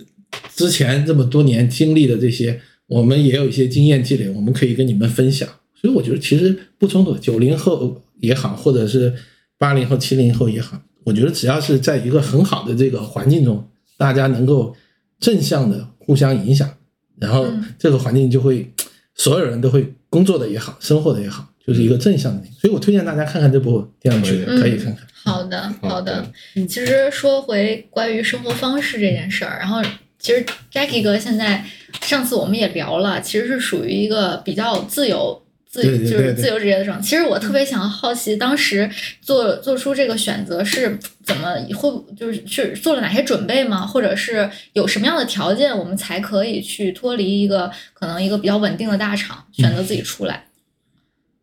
[0.56, 5.50] 之前这么多年经历的这些，我们也有一些经验积累，我们可以跟你们分享。
[5.76, 9.14] 所以我觉得其实不冲突，九零后也好，或者是
[9.58, 14.76] 八零后、七零后也好，我觉得只要是在一个很好的这个环境中，大家能够
[15.22, 16.70] 正向的互相影响。
[17.18, 17.48] 然后
[17.80, 18.70] 这个环境就会，
[19.16, 22.44] 所有人都会工作的也好，生活的也好，就是一个正向的。
[22.60, 25.08] 所以我推荐大家看看这部电视剧，嗯可以看看。
[25.24, 26.30] 好的，好的。
[26.68, 29.82] 其实说回关于生活方式这件事儿，然后
[30.20, 31.64] 其实 Jackie 哥现在
[32.02, 35.42] 上次我们也聊了，其实是属于一个比较自由。
[35.70, 37.02] 自对对对对就是自由职业的这种。
[37.02, 38.90] 其实我特别想好奇，当时
[39.22, 43.86] 做做出这个选择是怎么会就是去做了哪些准备吗？
[43.86, 50.46] 或者是有什么样的条件，我们才可以去脱离一个可能一个比较稳定的大厂，选择自己出来？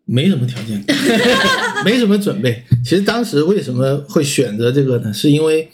[0.07, 0.85] 没什么条件，
[1.85, 2.63] 没什么准备。
[2.85, 5.13] 其实当时为什么会选择这个呢？
[5.13, 5.71] 是因为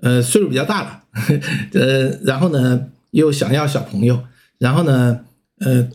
[0.00, 1.02] 呃岁数比较大了，
[1.74, 4.24] 呃，然后呢又想要小朋友，
[4.56, 5.20] 然后呢
[5.60, 5.86] 呃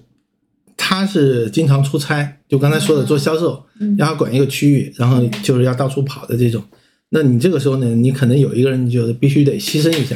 [0.82, 3.62] 他是经常出差，就刚才说的做销售，
[3.98, 6.64] 然后管一个区域，然后就是要到处跑的这种。
[7.10, 10.16] 那你这个时候呢，你可能有一个人，你就必须得牺牲一下，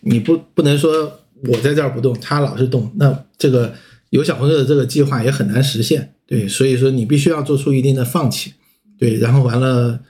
[0.00, 3.72] 你不不能说我在这儿不动，他老是动，那这个
[4.10, 6.12] 有小朋友的这个计划也很难实现。
[6.26, 8.52] 对，所以说你必须要做出一定的放弃，
[8.98, 10.00] 对，然后完了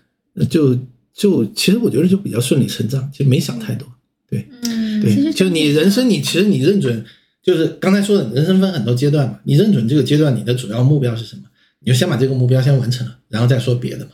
[0.48, 0.74] 就
[1.12, 3.86] 就其实我觉得就比较顺理成章，其实没想太多，
[4.28, 7.04] 对嗯对，就你人生你其实你认准，
[7.42, 11.42] 就是刚才说的，人生分很多阶段嘛，你认准这个阶段你的主要目标是什么，
[11.80, 14.10] 你就先把这个目标先完成了，然后再说别的嘛，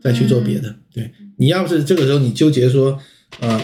[0.00, 0.74] 再去做别的。
[0.92, 2.92] 对你要是这个时候你纠结说，
[3.40, 3.60] 啊、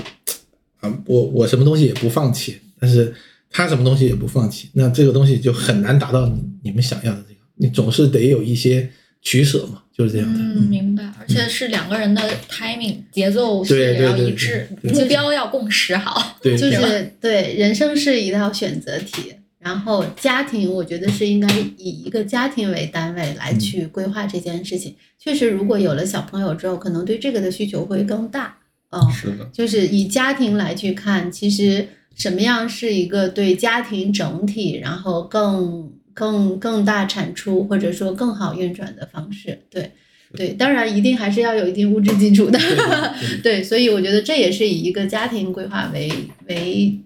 [0.81, 3.15] 啊，我我什么东西也不放弃，但是
[3.51, 8.91] 他什么东西也不放弃，那这个东西就很难达到你你们想要的这个，你总是得有一些
[9.25, 10.39] 取舍嘛，就是这样的。
[10.39, 11.03] 嗯，明白。
[11.19, 16.39] 而且是两个人的 timing 节奏是对对对要一致，目标要共识好。
[16.43, 21.49] 对，就是对人生是一道选择题，然后家庭我觉得是应该
[21.79, 24.95] 以一个家庭为单位来去规划这件事情。
[25.19, 28.59] 确实，如果有了小朋友之后，可能对这个的需求会更大。
[28.91, 39.61] 嗯，是的，就是以家庭来去看，其实什么样是一个对家庭整体，然后更更更大产出或者说更好运转的方式。
[39.69, 39.91] 对
[40.37, 42.59] 对，当然一定还是要有一定物质基础的。
[43.43, 46.11] 对所以我觉得这也是以一个家庭规划为
[46.49, 46.99] 为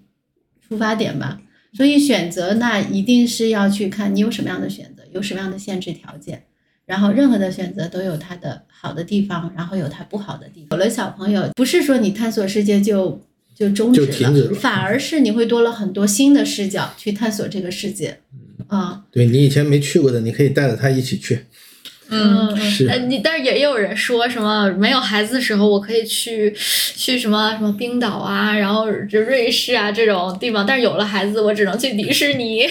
[0.67, 1.41] 出发点吧。
[1.73, 6.43] 所以选择那一定是要去看你有什么样的选择，有什么样的限制条件。
[6.87, 10.69] 然后任何的选择都有它的好的地方，然后有它不好的地方。
[10.71, 13.21] 有了小朋友，不是说你探索世界就
[13.53, 18.19] 就终止了反而是你会多了很多新的视角去探索这个世界。
[18.69, 21.45] 啊、对你以前没去过的，你可以带着他一起去。
[22.09, 22.55] 嗯。
[22.57, 26.55] 是呃，你但是也有人说什么没有孩子的时候，我可以去
[26.95, 32.67] 去什么什么冰岛啊，然后就瑞士啊这种地方，但是有了孩子，我只能去迪士尼。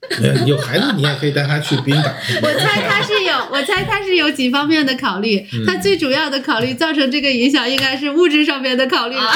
[0.22, 2.10] 呃有孩子你也可以带他去冰岛。
[2.42, 5.46] 我猜他是有，我猜他是有几方面的考虑。
[5.66, 9.30] 他最主要的考虑造成这个影响，应该是物质上面的考虑 了。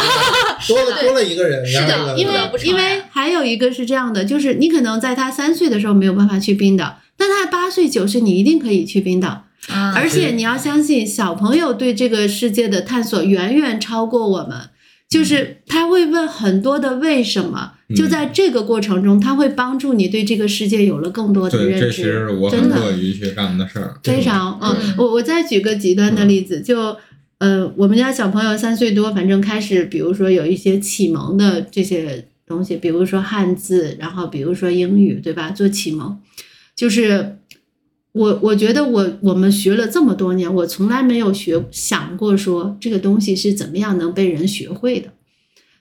[0.67, 2.35] 多了多了一个人，是的因为
[2.65, 9.45] 因为认还有一个是这样的，就是你可能在他三岁的时候没有办法去冰岛，但他八岁九岁你一定可以去冰岛。
[9.69, 14.69] 啊而且你要相信，小朋友对这个世界的探索远远超过我们。
[15.15, 22.31] 就是他会问很多的为什么，就在这个过程中，他会帮助你对这个世界有了更多的对，认这其实知。
[22.31, 23.95] 我很乐于去干的事儿。
[24.03, 26.97] 非常，嗯嗯，我我再举个极端的例子，就
[27.39, 35.51] 呃，我们家小朋友三岁多，反正开始，比如说有一些启蒙的这些东西，比如说汉字，然后比如说英语，对吧？
[35.51, 36.19] 做启蒙，
[36.75, 37.39] 就是
[38.15, 45.11] 我我觉得我我们学了这么多年，我从来没有学想过说这个东西是怎么样能被人学会的。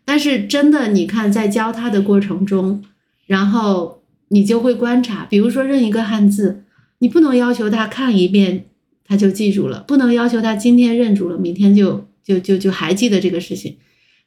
[0.03, 2.83] 但是真的，你看在教他的过程中，
[3.27, 6.63] 然后你就会观察，比如说认一个汉字，
[6.99, 8.65] 你不能要求他看一遍
[9.05, 13.77] 他就记住了，不能要求他今天认住了，明天就就就就还记得这个事情。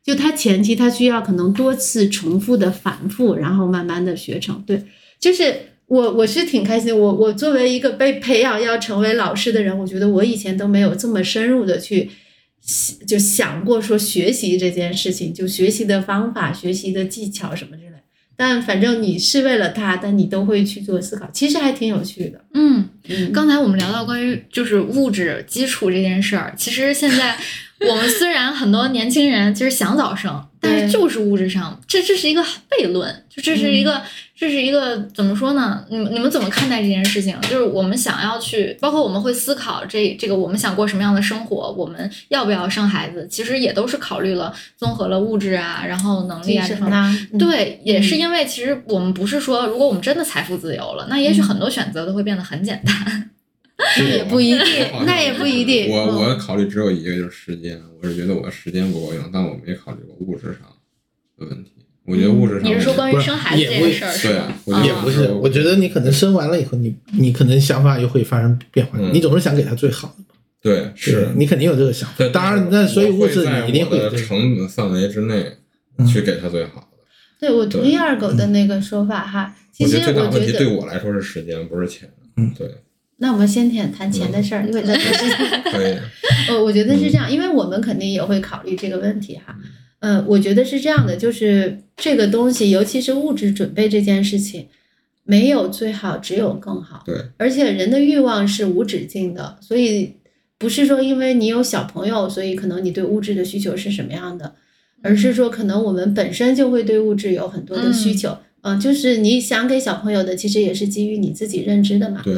[0.04, 4.62] 就他前期他需要可能多次重复的反复，然后慢慢的学成。
[4.64, 4.84] 对，
[5.18, 5.56] 就是
[5.88, 12.10] 我我是挺开心，我我作为一个被培养要成为老师的人，我觉得我以前都没有这么深入的去
[13.06, 17.90] 就想过说学习这件事情，就学习的方法、学习的技巧什么之类。
[18.38, 22.44] 但反正你是为了他，但你都会去做思考，其实还挺有趣的。
[22.52, 27.34] 嗯，嗯，刚才我们聊到关于就是物质基础这件事儿，其实现在
[27.88, 34.02] 我们虽然很多年轻人其实想早生，但是就是物质上，这这是一个悖论，就这是一个、
[34.36, 35.82] 这是一个怎么说呢？
[35.88, 37.34] 你们你们怎么看待这件事情？
[37.42, 47.38] 就是我们想要去，包括我们会思考这这个我们想过什么样的生活，我们要不要生孩子，其实也都是考虑了综合了物质啊，然后能力啊这方面。
[47.38, 53.30] 对，也是嗯因为其实我们不是说，如果我们真的财富自由了，那也许很多选择都会变得很简单。
[53.98, 55.90] 那也不一定那也不一定。
[55.90, 57.78] 我嗯我考虑只有一个，就是时间。
[58.02, 60.62] 我是觉得我时间不够用，但我没考虑过物质上
[61.38, 61.72] 的问题。
[62.06, 64.52] 我觉得物质上，你是说关于生孩子这件事儿是对吧啊？
[64.64, 68.98] 我觉得也不是，我觉得你可能生完了以后，你你可能想法又会发生变化。
[68.98, 70.24] 嗯你总是想给他最好的，
[70.62, 72.28] 对对是，你肯定有这个想法对。
[72.30, 73.98] 当然，那所以物质你一定会。
[73.98, 75.52] 在我的成本范围之内
[75.98, 76.86] 嗯去给他最好的。
[77.38, 79.54] 对我同意二狗的那个说法哈。
[79.72, 82.08] 其我实觉得最大问题我觉得，对我来说是时间，不是钱。
[82.38, 82.66] 嗯，对，
[83.18, 85.62] 那我们先谈谈钱的事儿，因为在之前。
[85.70, 85.94] 可以。
[86.48, 89.54] 呃，我觉得是这样，因为我们肯定也会考虑这个问题哈。
[90.06, 94.68] 呃，我觉得是这样的，就是这个东西，尤其是物质准备这件事情，
[95.24, 97.02] 没有最好，只有更好。
[97.04, 100.12] 对，而且人的欲望是无止境的，所以
[100.58, 104.54] 不是说因为你有小朋友，所以可能你对物质的需求是什么样的，
[105.02, 108.38] 而是说可能我们本身就会对物质有很多的需求。
[108.62, 112.20] 嗯、就是你想给小朋友的，其实也是基于你自己认知的嘛。
[112.24, 112.34] 对，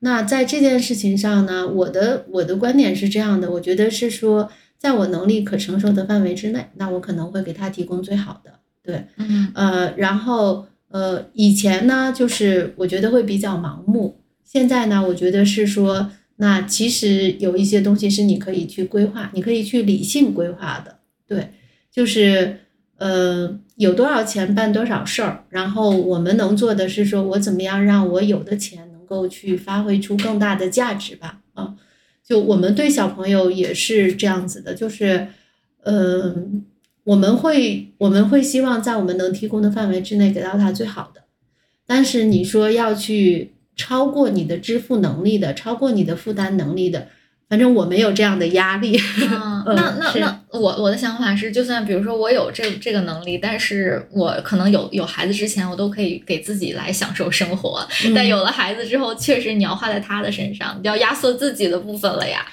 [0.00, 4.50] 那在这件事情上呢，我的我的观点是这样的，我觉得是说，
[4.82, 8.50] 在我能力可承受的范围之内，那我可能会给他提供最好的，
[8.82, 9.48] 对，嗯。
[9.54, 20.96] 呃，然后呃，以前呢，就是我觉得会比较盲目，现在呢，我觉得是说，那其实有一些东西是你可以去规划，你可以去理性规划的，
[21.28, 21.50] 对，
[21.92, 22.58] 就是
[22.96, 31.76] 呃，有多少钱办多少事儿，然后我们能做的是说我怎么样让我有的钱能够去发挥出更大的价值吧，啊，
[32.26, 35.28] 就我们对小朋友也是这样子的，就是，
[35.84, 36.64] 嗯、
[37.04, 41.22] 我们会我们会希望在我们能提供的范围之内给到他最好的，
[41.86, 47.08] 但是你说要去超过你的支付能力的，超过你的负担能力的，
[47.52, 48.98] 反正我没有这样的压力。
[49.20, 57.86] 嗯， 嗯那那那我我的想法是，就算比如说我有这这个能力，但是我可能有有孩子之前，我都可以给自己来享受生活。
[58.14, 62.46] 但有了孩子之后，确实你要花在他的身上，你要压缩自己的部分了呀。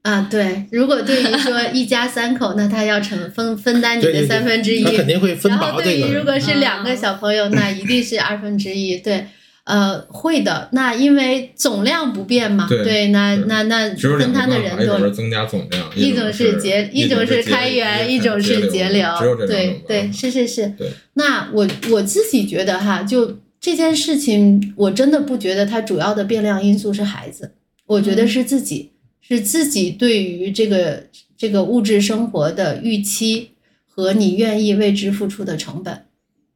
[0.00, 6.06] 啊，对，如果对于说 一家三口，那他要承分分担你的三分之一，他肯定会分然后薄这个。
[6.06, 8.96] 对于如果是两个小朋友，那一定是二分之一。
[8.96, 9.26] 对，
[9.66, 10.68] 呃，会的。
[10.72, 15.10] 那因为总量不变嘛，对那对那那分摊的人多一种是。
[15.10, 19.46] 增加总量，一种种是节，一种是开源，一种是节流只有这。
[19.46, 20.72] 对对，是是是。
[21.14, 27.54] 那我我自己觉得哈，就这件事情，我真的不觉得它主要的变量因素是孩子，
[27.86, 31.04] 我觉嗯得是自己，是自己对于这个
[31.36, 33.50] 这个物质生活的预期
[33.88, 36.04] 和你愿意为之付出的成本，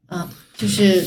[0.06, 1.04] 啊，就是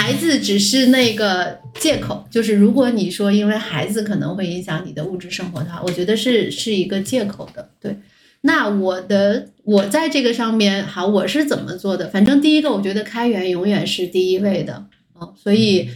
[0.00, 7.68] 孩子只是那个借口，就是如果你说因为孩子可能会影响你的物质生活的话，我觉得是是一个借口的。
[7.78, 7.94] 对，
[8.40, 12.08] 那我的我在这个上面，好，我是怎么做的？
[12.08, 15.90] 反正第一个，我觉得开源永远是第一位的，哦，所以，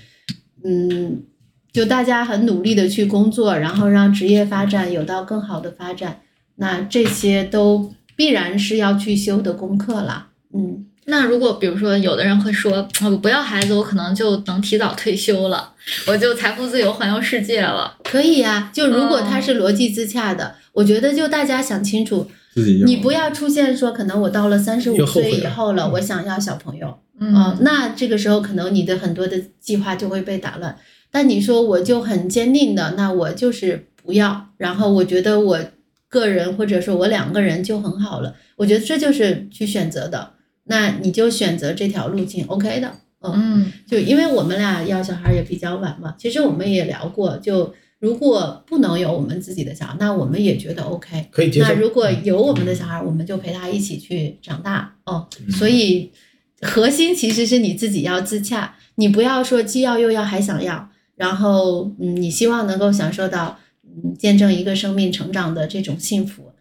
[0.62, 1.22] 嗯，
[1.72, 6.20] 就大家很努力的去工作，然后让职业发展有到更好的发展，
[6.56, 10.28] 那这些都必然是要去修的功课了。
[10.52, 15.72] 嗯，那如果比如说有的人会说，我不要孩子，我可能就能提早退休了，
[16.06, 17.96] 我就财富自由环游世界了。
[18.04, 30.76] 可以呀、就如果他是逻辑自洽的，我觉得就大家想清楚，自己你不要出现说，可能我到了三十五岁以后了，我想要小朋友，嗯嗯，那这个时候可能你的很多的计划就会被打乱。
[31.10, 35.60] 但你说我就很坚定的，那我就是不要，然后我觉得我
[36.08, 38.34] 个人或者说我两个人就很好了。
[38.56, 40.30] 我觉得这就是去选择的，
[40.64, 42.90] 那你就选择这条路径，OK 的。
[43.20, 43.32] 嗯，
[43.64, 51.26] 嗯就因为我们俩要小孩也比较晚嘛，其实我们也聊过，就如果不能有我们自己的小孩，那我们也觉得 OK。
[51.30, 51.74] 可以接受那。
[51.80, 55.26] 如果有我们的小孩，我们就陪他一起去长大哦。
[55.50, 56.12] 所以
[56.60, 66.52] 核心其实是你自己要自洽，你不要说既要又要还想要，然后嗯，你希望能够享受到嗯见证一个生命成长的这种幸福。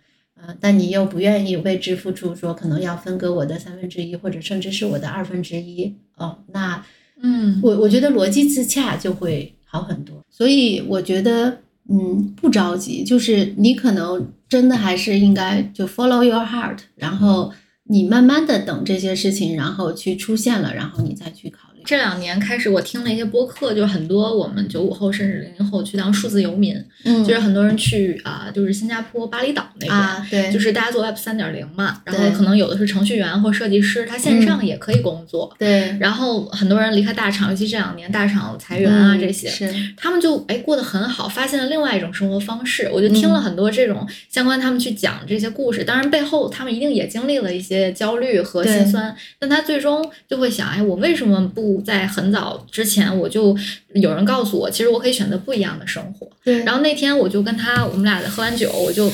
[0.45, 6.83] 呃，但你又不愿意为之付出，说可能要分割我的三分之一，或者甚至是我的二分之一哦，那
[7.21, 17.53] 嗯我我觉得逻辑自洽就会好很多，所以我觉得嗯不着急，就是你可能真的还是应该就 follow your heart，然后
[17.85, 21.72] 你慢慢的等这些事情，然后去出现了，然后你再去考虑。
[21.85, 29.93] 这两年开始，我听了一些播客，就是很多我们九五后甚至零零后去当数字游民，嗯就是很多人去啊、就是新加坡巴厘岛那边。
[29.93, 35.53] 啊，对，就是大家做 Web 三点零嘛，然后可能有的是程序员或设计师，他线上也可以工作。
[35.59, 42.89] 对然后很多人离开大厂，尤其这两年大厂裁员啊、嗯这些，是他们就哎过得很好，发现了另外一种生活方式。
[42.93, 53.55] 我就听了很多这种相关他们去讲这些故事，当然背后他们一定也经历了一些焦虑和心酸，但他最终就会想，哎，我为什么不在很早之前我就
[53.95, 56.27] 有人告诉我，其实我可以选择不一样的生活。
[56.43, 59.11] 对，然后那天我就跟他，我们俩喝完酒，我就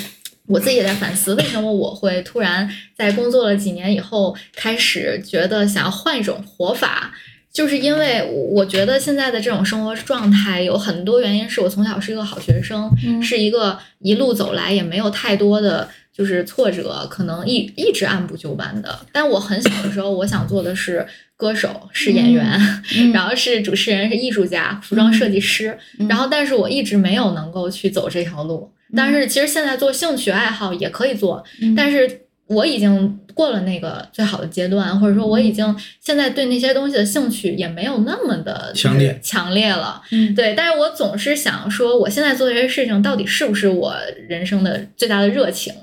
[0.47, 7.13] 我自己也在反思，为什么我会突然在工作了几年以后，开始觉得想要换一种活法。
[7.51, 15.89] 就是因为我觉得现在的这种生活状态有很多原因，是我从小是一个好学生，嗯是一个一路走来也没有太多的
[16.19, 18.99] 就是挫折，可能一一直按部就班的。
[19.13, 21.07] 但我很小的时候，我想做的是
[21.37, 22.59] 歌手，是演员，
[22.97, 25.77] 嗯 然后是主持人，是艺术家，服装设计师。
[25.97, 28.69] 嗯然后，但是我一直没有能够去走这条路。
[28.93, 40.01] 但是其实现在做兴趣爱好也可以做，嗯但是我已经过了那个最好的阶段，或者说我已经现在对那些东西的兴趣也没有那么的强烈强烈了。
[40.11, 43.95] 嗯对，但是我总是想说，我现在做这些事情到底是不是我
[44.27, 45.73] 人生的最大的热情？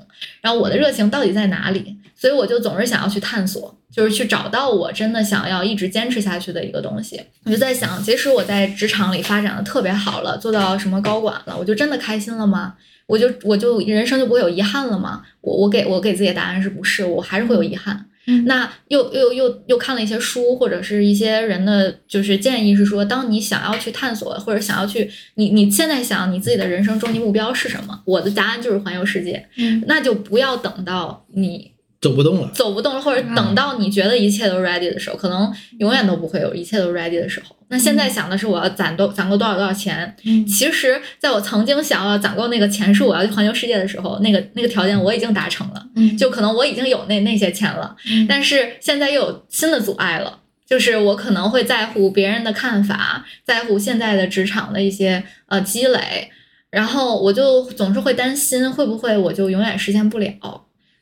[0.41, 1.95] 然后我的热情到底在哪里？
[2.15, 7.21] 所以我就总是想要去探索，就是去找到我真的想要一直坚持下去的一个东西。
[7.45, 12.73] 我就在想，即使我在职场里发展的特别好了，做到什么高管了，我就真的开心了吗？
[13.07, 15.23] 我就我就人生就不会有遗憾了吗？
[15.41, 17.05] 我我给我给自己的答案是不是？
[17.05, 18.05] 我还是会有遗憾。
[18.29, 28.01] 嗯那又又又又看了一些书，或者是一些人的就是建议是说，当你想要去探索，或者想要去你你现在想你自己的人生终极目标是什么？
[28.03, 29.47] 我的答案就是环游世界。
[29.55, 31.71] 嗯那就不要等到你
[32.07, 32.49] 走不动了。
[32.53, 37.55] 走不动了，或者等到你觉得一切都 ready 的时候，可能永远都不会有一切都 ready 的时候。
[37.69, 40.15] 那现在想的是我要攒多攒够多少多少钱。
[40.23, 47.93] 嗯其实，在我曾经想要攒够那个钱数，我要去环游世界的时候，那个那个条件我已经达成了，嗯就可能我已经有那那些钱了。
[48.09, 56.29] 嗯但是现在又有新的阻碍了，就是我可能会在乎别人的看法，在乎现在的职场的一些呃积累，
[56.71, 60.31] 然后我就总是会担心会不会我就永远实现不了。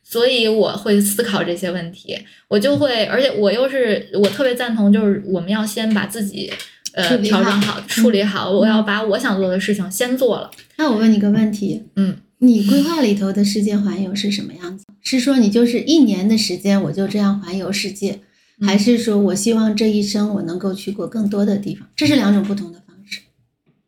[0.08, 2.16] 所以我会思考这些问题，
[2.48, 6.50] 我就会，而且我又是我特别赞同，就是我们要先把自己
[6.94, 10.52] 呃调整好好、处理好，我要把我想做的事情先做了。
[10.78, 14.86] 那我问你个问题，嗯，你规划里头的世界环游是什么样子？
[15.02, 18.20] 是说你就是一年的时间我就这样环游世界，
[18.60, 21.90] 嗯还是说我希望这一生我能够去过更多的地方？
[21.96, 23.22] 这是两种不同的方式。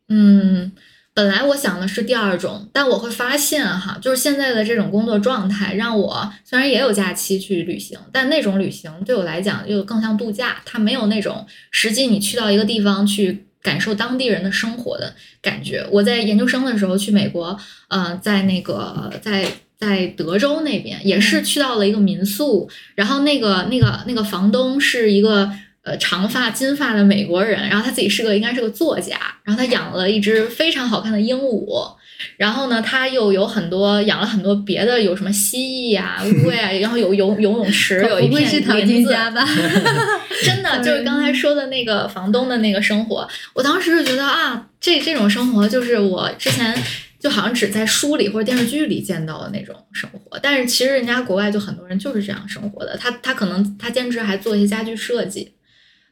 [0.10, 0.72] 嗯，
[1.18, 13.46] 本来我想的是第二种，但我会发现哈，就是现在的这种工作状态，让我虽然也有假期去旅行，但那种旅行对我来讲又更像度假，它没有那种实际你去到一个地方去。
[13.60, 15.86] 感受当地人的生活的感觉。
[15.92, 17.58] 我在研究生的时候去美国，
[17.90, 19.46] 呃，在那个在
[19.78, 25.52] 在德州那边也是去到了一个民宿，然后那个那个那个房东是一个
[25.88, 31.96] 呃长发金发的美国人，然后他自己是个应该是个作家，然后他养了一只非常好看的鹦鹉。
[32.36, 38.94] 然后呢，他又有很多养了很多别的，有什么蜥蜴呀、乌龟啊，然后有游游泳池， 有一片是淘林子。
[38.94, 39.48] 金家吧？
[40.44, 46.76] 真的就是刚才说的那个房东的那个生活，我当时就觉得啊，这这种生活就是我之前
[47.20, 55.54] 就好像只在书里或者电视剧里见到的那种生活，但是其实人家国外就很多人就是这样生活的，他他可能他兼职还做一些家具设计。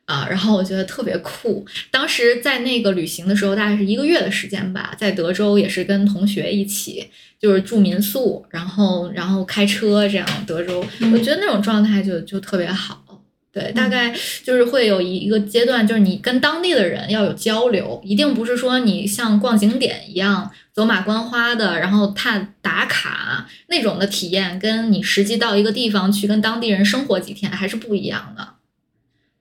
[0.06, 1.66] 啊，然后我觉得特别酷。
[1.92, 13.02] 当时在那个旅行的时候，大概是一个月的时间吧，在德州也是跟同学一起，就是住民宿，然后然后开车这样德州，我觉得那种状态就就特别好。
[13.52, 28.55] 对，大概就是会有一一个阶段，就是你跟当地的人要有交流，一定不是说你像逛景点一样走马观花的，然后探打卡那种的体验，跟你实际到一个地方去跟当地人生活几天还是不一样的。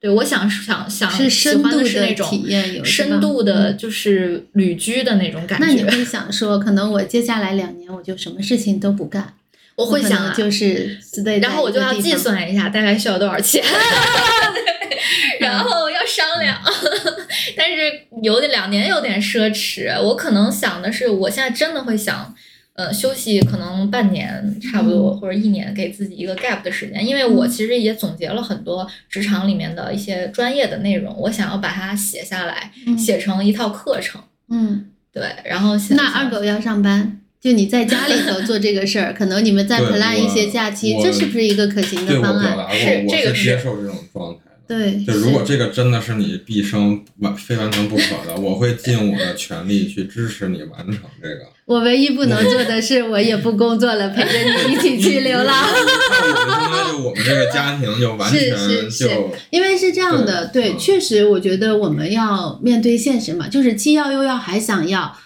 [0.04, 5.64] 对，我想想想是喜欢深度是那种体验有深度的，就是旅居的那种感觉。
[5.64, 9.32] 那你会想说，可能我接下来两年我就什么事情都不干，
[9.76, 13.64] 我会想啊就是对，然后我就要计算一下大概需要多少钱
[15.40, 16.60] 然后要商量。
[17.56, 17.90] 但是
[18.22, 22.34] 有点两年有点奢侈，我可能想的是，我现在真的会想，
[22.74, 34.20] 呃，休息可能半年差不多、或者一年，给自己一个 gap 的时间，因为我其实也总结了很多职场里面的一些专业的内容，我想要把它写下来，嗯写成一套课程。
[34.48, 37.20] 嗯，对，然后想那二狗要上班。
[37.40, 42.54] 就你在家里头做这个事儿， 可能你们再 plan 一些假期，这是不是一个可行的方案？
[42.54, 44.54] 表达过，是这个是接受这种状态的。
[44.66, 51.44] 对，就如果这个真的是你毕生完非完成不可的，我会尽我的全力去支持你完成这个。
[51.66, 54.30] 我唯一不能做的是，我也不工作了，陪着
[54.68, 55.66] 你一起去流浪。
[55.72, 65.16] 那我就相当于我们这个家庭就完全是是是就因为是这样的，对，对嗯确实，我觉得我们要面对现实嘛，就是既要又要还想要，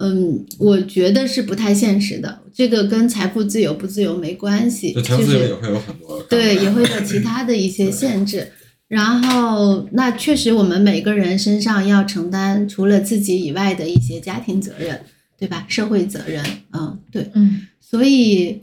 [0.00, 2.40] 嗯，我觉得是不太现实的。
[2.52, 8.50] 这个跟财富自由不自由没关系，就财富自由也会有很多对，也会有其他的一些限制。
[8.88, 15.00] 然后，那确实，我们每个人身上要承担除了自己以外的一些家庭责任，
[15.38, 15.64] 对吧？
[15.68, 17.30] 社会责任，嗯，对。
[17.34, 18.60] 嗯所以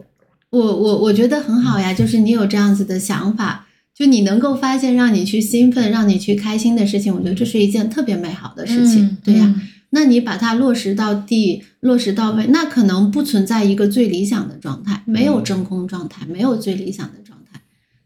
[0.50, 9.54] 我我我觉得很好呀，就是你有这样子的想法，就你能够发现让你去兴奋、让你去开心的事情，我觉得这是一件特别美好的事情，嗯对呀。
[9.58, 17.62] 嗯那你把它落实到地，落实到位，那可能不存在一个最理想的状态，没有真空状态，没有最理想的状态。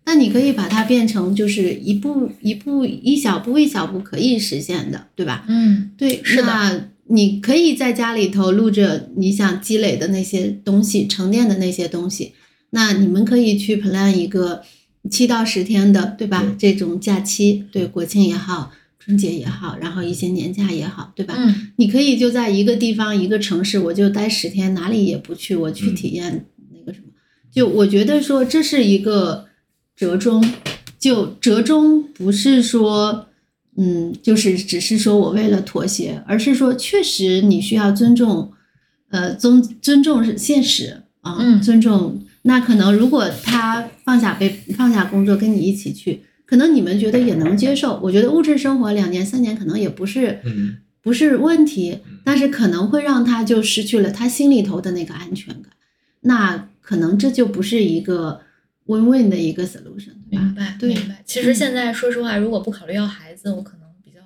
[0.05, 5.45] 那你可以把它变成就是一步一步、一小步一小步可以实现的，对吧？
[5.47, 12.33] 嗯对，是的那你可以在家里头录着你想积累的那些东西，沉淀的那些东西。
[12.71, 14.61] 那你们可以去 plan 一个
[15.09, 16.55] 七到十天的，对吧？
[16.59, 21.35] 这种假期，对国庆也好，春节也好，然后一些年假也好，对吧？
[21.37, 27.05] 嗯你可以就在一个地方一个城市，我就待十天，哪里也不去，我去嗯体验那个什么。
[27.51, 29.45] 就我觉得说这是一个
[29.95, 30.43] 折中，
[30.99, 33.27] 就折中不是说，
[33.77, 38.51] 嗯，就是只是说我为了妥协，而是说确实你需要尊重，
[39.09, 42.19] 呃，尊尊重现实啊，嗯尊重。
[42.41, 47.99] 那可能如果他放下被放下工作跟你一起去，可能你们觉得也能接受。
[48.01, 55.71] 我觉得物质生活两年三年可能也不是嗯不是问题，但是可能会让他就失去了他心里头的那个安全感。
[56.21, 58.41] 那可能这就不是一个
[58.87, 60.55] win-win 的一个 solution，对吧明？
[60.55, 61.21] 白，对明白。
[61.25, 64.19] 其实现在说实话，如果不考虑要孩子，我可能比较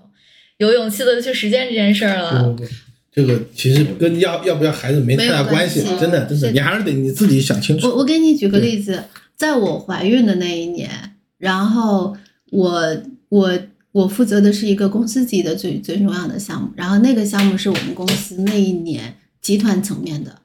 [0.57, 2.43] 有勇气的去实践这件事儿了。
[2.43, 2.69] 不不不，
[3.11, 7.87] 这个其实跟要要不要孩子没太大关系真的真的你还是得你自己想清楚。
[7.87, 9.03] 我我给你举个例子，
[9.35, 10.89] 在我怀孕的那一年，
[11.37, 12.15] 然后
[12.51, 13.59] 我我
[13.91, 20.39] 我负责的是一个公司级的最最重要的项目，然后那个项目是我们公司那一年集团层面的，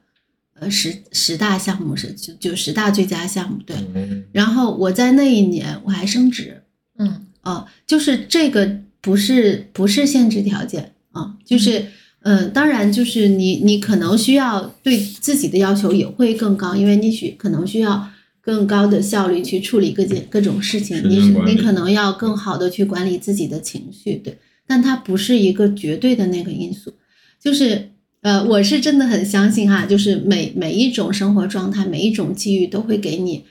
[0.59, 3.75] 呃十十大项目是就就十大最佳项目，对。
[3.93, 6.63] 嗯然后我在那一年我还升职，
[6.97, 11.79] 嗯哦，就是这个不是不是限制条件啊，就是
[12.21, 18.09] 嗯、呃当然就是你你可能需要对自己的要求也会更高，因为你需可能需要
[18.41, 26.93] 更高的效率去处理各件各种事情，你你可能要更好的去管理自己的情绪，对，但它不是一个绝对的那个因素，
[27.39, 27.91] 就是。
[28.21, 33.45] 呃，我是真的很相信哈，就是每每一种生活状态，每一种机遇都会给你，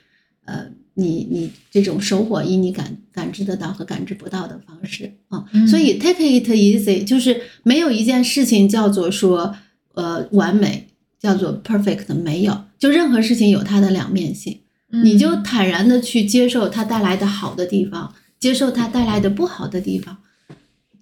[0.44, 9.54] 呃，你你这种收获，以你感感知得到和感知不到的方式啊、嗯所以 take it easy，就是没有一件事情叫做说
[9.94, 10.88] 呃完美，
[11.20, 14.60] 叫做 perfect，没有，就任何事情有它的两面性，
[14.90, 20.18] 嗯你就坦然的去接受它带来的好的地方，接受它带来的不好的地方，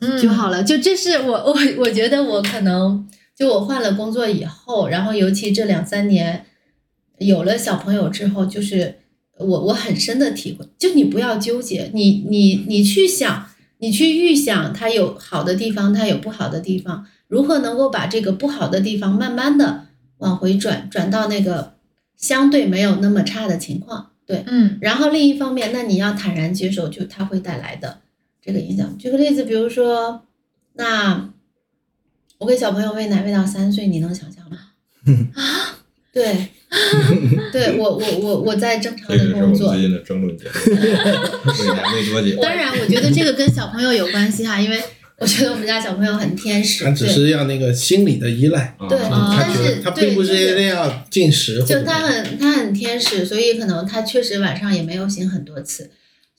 [0.01, 0.63] 嗯就好了。
[0.63, 6.47] 就这是我我我觉得我可能就我换了工作以后，然后尤其这两三年
[7.19, 8.99] 有了小朋友之后，就是
[9.39, 13.47] 我我很深的体会，就你不要纠结，你你你去想，
[13.79, 19.87] 你去预想它有好的地方，它有不好的地方，如何能够把这个不好的地方慢慢的
[20.19, 21.75] 往回转，转到那个
[22.17, 24.45] 相对没有那么差的情况，对。
[24.47, 27.99] 嗯然后另一方面，那你要坦然接受，就它会带来的
[28.41, 28.97] 这个影响。
[28.97, 30.23] 举个例子，比如说，
[30.75, 31.33] 那
[32.45, 34.59] 我给小朋友喂奶喂到三岁，你能想象吗？
[35.35, 35.79] 啊，
[36.13, 36.49] 对，
[37.51, 39.81] 对我我我我在正常这个是我的工作最。
[39.81, 42.37] 近的争论节目，未来未多久。
[42.45, 44.79] 当然，我觉得这个跟小朋友有关系哈，因为
[45.17, 55.91] 我觉得我们家小朋友很天使，他只是要那个心理的依赖，啊对但他觉得是对他并不是一定要进食就他很他很天使，所以可能他确实晚上也没有醒很多次，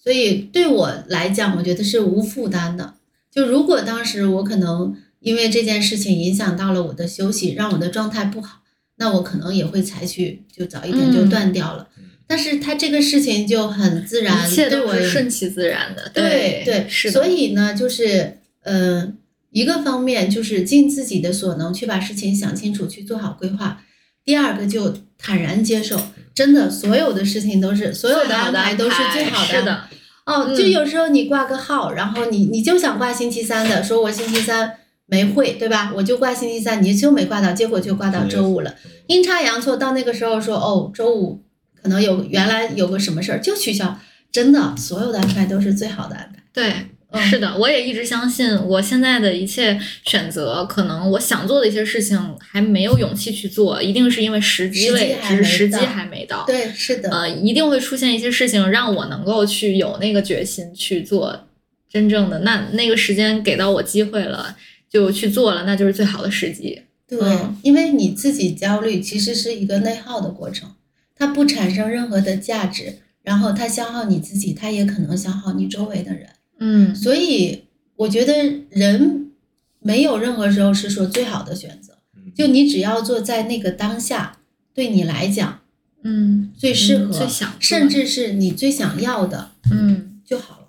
[0.04, 2.94] 所以对我来讲，我觉得是无负担的。
[3.34, 8.62] 就如果当时我可能因为这件事情影响到了我的休息，让我的状态不好，
[8.98, 11.88] 那我可能也会采取就早一点就嗯断掉了。
[12.28, 16.10] 但是他这个事情就很自然，一切都对我是顺其自然的。
[16.14, 17.14] 对对，是的。
[17.14, 19.14] 所以呢，就是呃，
[19.52, 23.78] 一个方面就是尽自己的所能去把事情想清楚，去做好规划；
[24.24, 26.00] 第二个就坦然接受，
[26.34, 29.60] 真的所有的事情都是所有的安排都是最好的。
[29.60, 29.84] 是的，
[30.26, 34.78] 哦，嗯就有时候你挂个号，然后你你就想挂星期三的，说我星期三
[35.08, 35.92] 没会，对吧？
[35.96, 38.76] 我就挂星期三，你就没挂到，结果就挂到周五了。
[39.08, 41.44] 阴差阳错到那个时候说哦，周五
[41.82, 44.00] 可能有原来有个什么事儿就取消，
[44.32, 46.44] 真的所有的安排都是最好的安排。
[46.54, 46.66] 对。
[46.68, 46.86] 嗯
[47.22, 56.44] 是的，我也一直相信，我现在的一切选择，可能我想做的一些事情还没有勇气去做，一定是因为时机时机未，还没只是时机还没到。
[56.46, 61.48] 对，是的，呃，一定会出现一些事情，让我能够去有那个决心去做
[61.90, 62.40] 真正的。
[62.40, 64.54] 那那个时间给到我机会了，
[64.96, 66.82] 就去做了，那就是最好的时机。
[67.06, 70.72] 对，嗯因为你自己焦虑其实是一个内耗的过程，
[71.14, 76.30] 它不产生任何的价值，然后它消耗你自己，它也可能消耗你周围的人。
[76.60, 77.66] 嗯所以
[77.98, 78.34] 我觉得
[78.70, 79.32] 人
[79.80, 84.38] 没有任何时候是说最好的选择，嗯就你只要做在那个当下，
[84.74, 85.60] 对你来讲
[86.04, 90.22] 嗯，最适合，嗯最想甚至是你最想要的嗯。
[90.26, 90.65] 就好了。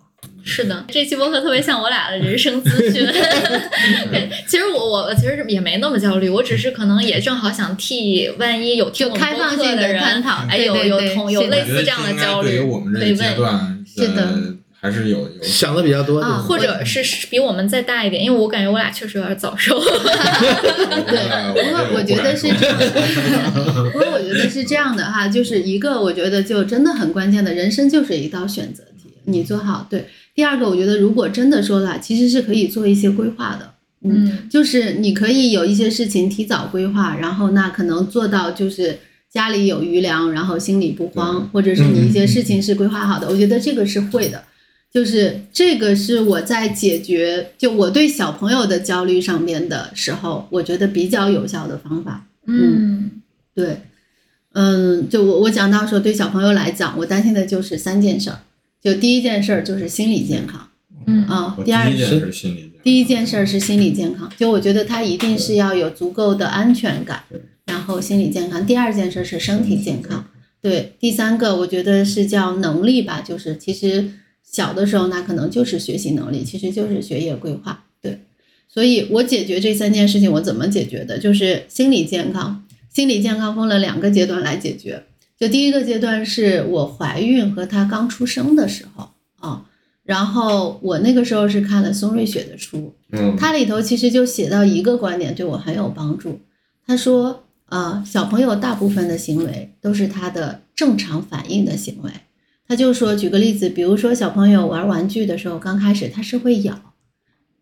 [0.48, 3.04] 是的，这期播客特别像我俩的人生资讯。
[4.10, 19.76] 对，其实我我其实也没那么焦虑，我只是可能也正好想替万一有听我们开放性播客的人，探讨，哎，有有同有类似这样的焦虑，对于我们这可以个阶问段，是的呃，还是有有想的比较多，啊或者是是比我们再大一点，因为我感觉我俩确实有点早熟。
[19.82, 30.06] 对，不过我觉得是这样的，不过我觉得是这样的哈，就是一个我觉得就真的很关键的，人生就是一道选择题，你做好对。
[30.36, 33.72] 第二个，我觉得如果真的说了，其实是可以做一些规划的，
[34.04, 38.98] 嗯就是你可以有一些事情提早规划，然后那可能做到就是
[39.30, 44.44] 家里有余粮，然后心里不慌，或者是你一些事情是规划好的，我觉得这个是会的。
[44.92, 52.26] 就是这个是我在解决就我对小朋友的焦虑上面的时候，我觉得比较有效的方法。
[52.46, 53.10] 嗯
[53.54, 53.82] 对，
[54.52, 58.38] 嗯，就我我讲到说，对小朋友来讲，我担心的就是三件事儿。
[58.86, 60.68] 就第一件事儿就是心理健康
[61.08, 67.24] 嗯啊，第二第一件是心理健康第一件事儿是心理健康，就我觉得他一定是要有足够的安全感，
[67.64, 68.64] 然后心理健康。
[68.64, 70.24] 第二件事是身体健康，
[70.62, 70.92] 对。
[71.00, 74.08] 第三个我觉得是叫能力吧，就是其实
[74.44, 78.20] 小的时候那可能就是学习能力，其实就是学业规划，对。
[78.68, 81.18] 所以我解决这三件事情，我怎么解决的？
[81.18, 82.64] 就是心理健康，
[82.94, 85.02] 心理健康分了两个阶段来解决。
[85.38, 89.64] 就第一个阶段是我怀孕和他刚出生的时候啊，
[90.02, 96.40] 然后我那个时候是看了松瑞雪的书，嗯，它里头其实就写到一个观点，对我很有帮助。
[96.86, 102.10] 他说，呃，小朋友大部分的行为都是他的正常反应的行为。
[102.68, 106.94] 他就说，举个例子，比如说小朋友玩玩具的时候，刚开始他是会咬，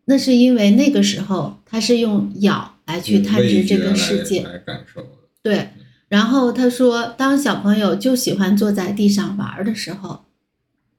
[0.05, 4.43] 那是因为那个时候他是用咬来去探知这个世界。
[4.43, 5.05] 来来感受。
[5.43, 5.69] 对，
[6.09, 10.25] 然后他说，当小朋友就喜欢坐在地上玩的时候，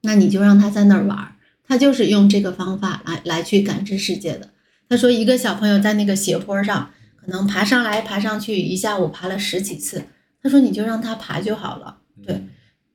[0.02, 4.50] 那你就让他在那儿玩，他就是用这个方法来来去感知世界的。
[4.88, 10.04] 他说，一个小朋友在那个斜坡上，可能爬上来爬上去，一下午爬了十几次。
[10.42, 12.44] 他说，你就让他爬就好了，对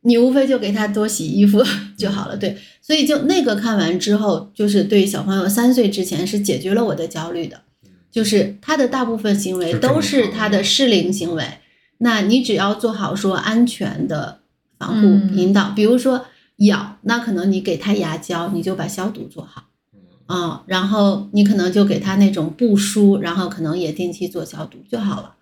[0.03, 1.63] 你无非就给他多洗衣服
[1.97, 2.38] 就好了。
[2.38, 7.61] 对，所以就那个看完之后，就是对小朋友三岁之前是解决了我的焦虑的，
[8.11, 11.45] 就是他的大部分行为都是他的适龄行为。
[12.02, 14.41] 那你只要做好说安全的
[14.78, 16.26] 防护嗯引导，比如说
[16.57, 19.69] 咬，那可能你给他牙胶，你就把消毒做好。
[20.28, 25.36] 啊、然后你可能就给他那种布梳，然后可能也定期做消毒就好了。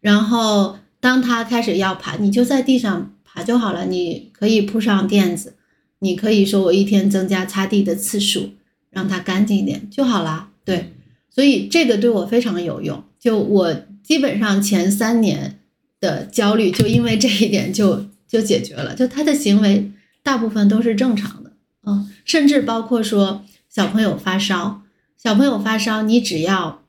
[0.00, 3.86] 然后当他开始要爬，你就在地上爬就好了。
[3.86, 5.54] 你可以铺上垫子，
[6.00, 8.50] 你可以说我一天增加擦地的次数，
[8.90, 10.50] 让它干净一点就好啦。
[10.64, 10.92] 对，
[11.30, 13.04] 所以这个对我非常有用。
[13.20, 13.72] 就我
[14.02, 15.60] 基本上前三年
[16.02, 18.94] 的焦虑，就因为这一点就就解决了。
[18.94, 19.90] 就他的行为
[20.22, 21.52] 大部分都是正常的，
[21.86, 24.82] 嗯，甚至包括说小朋友发烧，
[25.16, 26.82] 小朋友发烧，你只要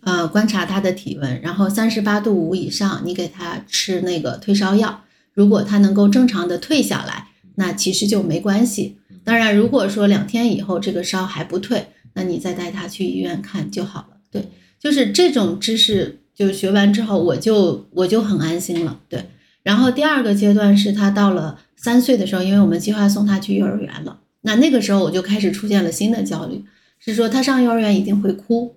[0.00, 5.04] 呃观察他的体温，然后三十八度五以上，你给他吃那个退烧药。
[5.32, 8.96] 如果他能够正常的退下来，那其实就没关系。
[9.22, 14.16] 当然，如果说两天以后这个烧还不退，那你再带他去医院看就好了。
[14.30, 14.48] 对，
[14.78, 18.98] 就是这种知识，就学完之后，我就我就很安心了。
[19.10, 19.26] 对，
[19.62, 26.64] 然后第二个阶段是他到了三岁的时候，因为我们计划送他去幼儿园了，那那个时候我就开始出现了新的焦虑，
[26.98, 28.76] 是说他上幼儿园一定会哭，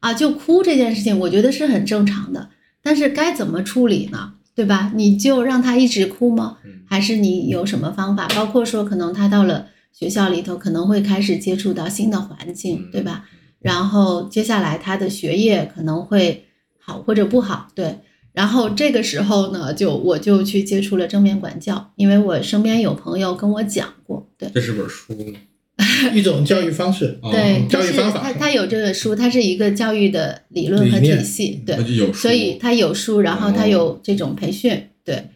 [0.00, 2.50] 啊，就哭这件事情，我觉得是很正常的，
[2.82, 4.34] 但是该怎么处理呢？
[4.54, 4.92] 对吧？
[4.94, 6.58] 你就让他一直哭吗？
[6.86, 8.28] 还是你有什么方法？
[8.36, 13.24] 包括说，可能他到了学校里头，可能会开始接触到新的环境，对吧？
[13.60, 16.44] 然后接下来他的学业可能会
[16.84, 17.96] 好或者不好，对。
[18.32, 24.50] 然后这个时候呢，就我就去接触了正面管教，因为我身边有朋友跟我讲过，对。
[24.52, 25.38] 这是本书吗？
[26.14, 35.30] 一种教育方式，哦对，教育方法它是它它有这个书，它是一个教育的理论和体系，对所以他有书，然后他有这种培训，对。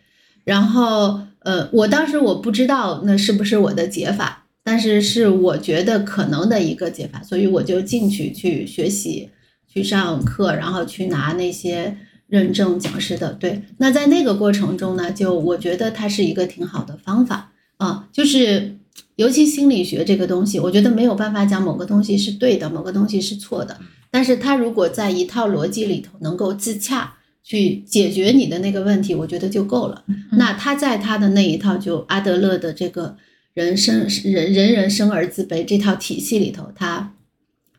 [0.44, 9.30] 然后呃，我当时我不知道那是不是我的解法，但是是我觉得可能的一个解法，所以我就进去去学习，
[9.68, 11.96] 去上课，然后去拿那些
[12.26, 13.34] 认证讲师的。
[13.34, 18.76] 对，那在那个过程中呢，就我觉得它是一个挺好的方法啊，就是
[19.16, 23.78] 尤其心理学这个东西，我觉得没有办法讲某个东西是对的，某个东西是错的，
[24.10, 27.14] 但是它如果在一套逻辑里头能够自洽。
[27.40, 30.04] 去解决你的那个问题，我觉得就够了。
[30.32, 33.16] 那他在他的那一套就阿德勒的这个
[33.54, 37.14] 人生人人人生而自卑这套体系里头，他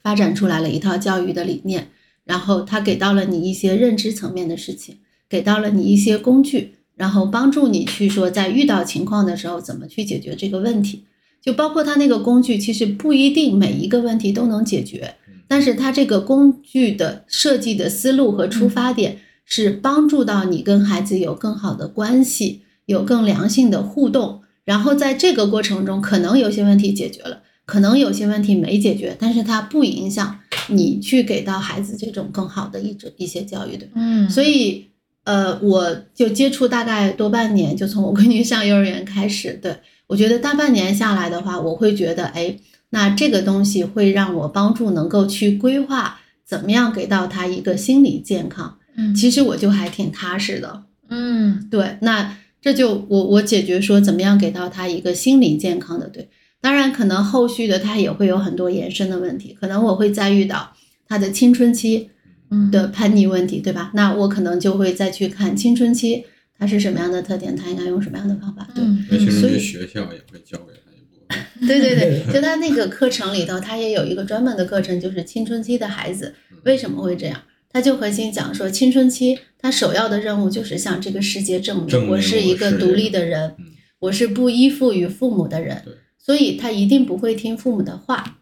[0.10, 1.90] 发展出来了一套教育的理念，
[2.26, 4.98] 然后他给到了你一些认知层面的事情，
[5.30, 11.04] 给到了你一些工具，然后帮助你去说在遇到情况的时候怎么去解决这个问题。
[11.40, 15.14] 就包括他那个工具，其实不一定每一个问题都能解决，
[15.48, 19.20] 但是他这个工具的设计的思路和出发点。
[19.52, 30.40] 是帮助到你跟孩子有更好的关系，有更良性的互动，然后在这个过程中，可能有些问题解决了，可能有些问题没解决，但是它不影响
[30.70, 33.86] 你去给到孩子这种更好的一种一些教育的。
[33.94, 34.88] 嗯，所以，
[35.24, 39.76] 呃，我就接触大概多半年，就从我闺女上幼儿园开始，对
[40.08, 42.58] 我觉得大半年下来的话，我会觉得，哎，
[42.90, 48.78] 那这个东西会让我帮助能够去规划怎么样给到他一个心理健康。
[48.98, 56.28] 嗯其实我就还挺踏实的，嗯对，那这就我我解决说怎么样给到他一个心理健康的对，
[56.62, 60.74] 当然可能后续的他也会有很多延伸的问题，可能我会再遇到
[61.08, 62.10] 他的青春期
[62.52, 63.92] 嗯的叛逆问题，对吧？
[63.94, 66.26] 那我可能就会再去看青春期
[66.58, 68.84] 他是什么样的特点，他应该用什么样的方法，对。
[68.84, 71.40] 嗯那青嗯学校也会教给他一部分。
[71.68, 77.42] 对对对， 就他那个课程里头，他也有一个专门的课程，就是青春期的孩子为什么会这样。
[77.72, 83.66] 他就核心讲说，青春期他首要的任务就是向这个世界证证明明我是一个独立的人嗯，
[84.00, 85.94] 我是不依附于父母的人对，
[86.30, 88.38] 所以他一定不会听父母的话。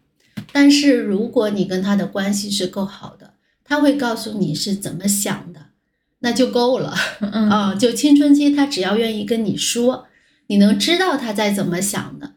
[0.52, 3.32] 但是如果你跟他的关系是够好的，
[3.64, 5.68] 他会告诉你是怎么想的，
[6.18, 6.94] 那就够了。
[7.20, 10.06] 嗯啊、就青春期，他只要愿意跟你说，
[10.48, 12.32] 你能知道他在怎么想的，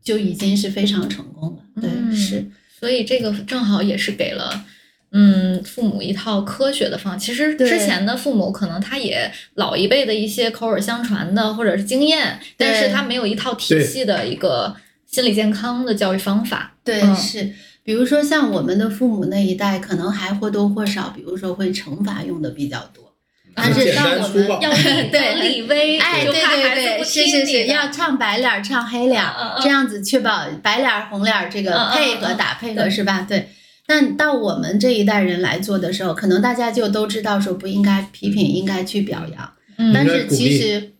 [0.00, 1.82] 就已经是非常成功了。
[1.82, 2.48] 对，嗯是，
[2.78, 4.64] 所以这个正好也是给了。
[5.10, 14.74] 嗯，父母一套科学的方，其实之前的父母可能他也老一辈的一些口耳相传的或者是经验，但是他没有一套体系的一个
[15.14, 16.74] 心理健康的教育方法。
[16.82, 17.52] 对，嗯是。
[17.84, 23.12] 比如说像我们的父母那一代，可能还或多或少，比如说会惩罚用的比较多，
[23.54, 24.70] 但是简到我们要
[25.40, 29.22] 立威，哎，对对对，是是是，要唱白脸儿唱黑脸
[29.62, 33.24] 这样子确保白脸儿红脸儿这个配合嗯打配合对是吧？
[33.28, 33.50] 对。
[33.86, 39.52] 但到我们这一代人来做的时候，可能大家就都知道说不应该批评，应该去表扬。
[39.76, 40.93] 嗯但是其实，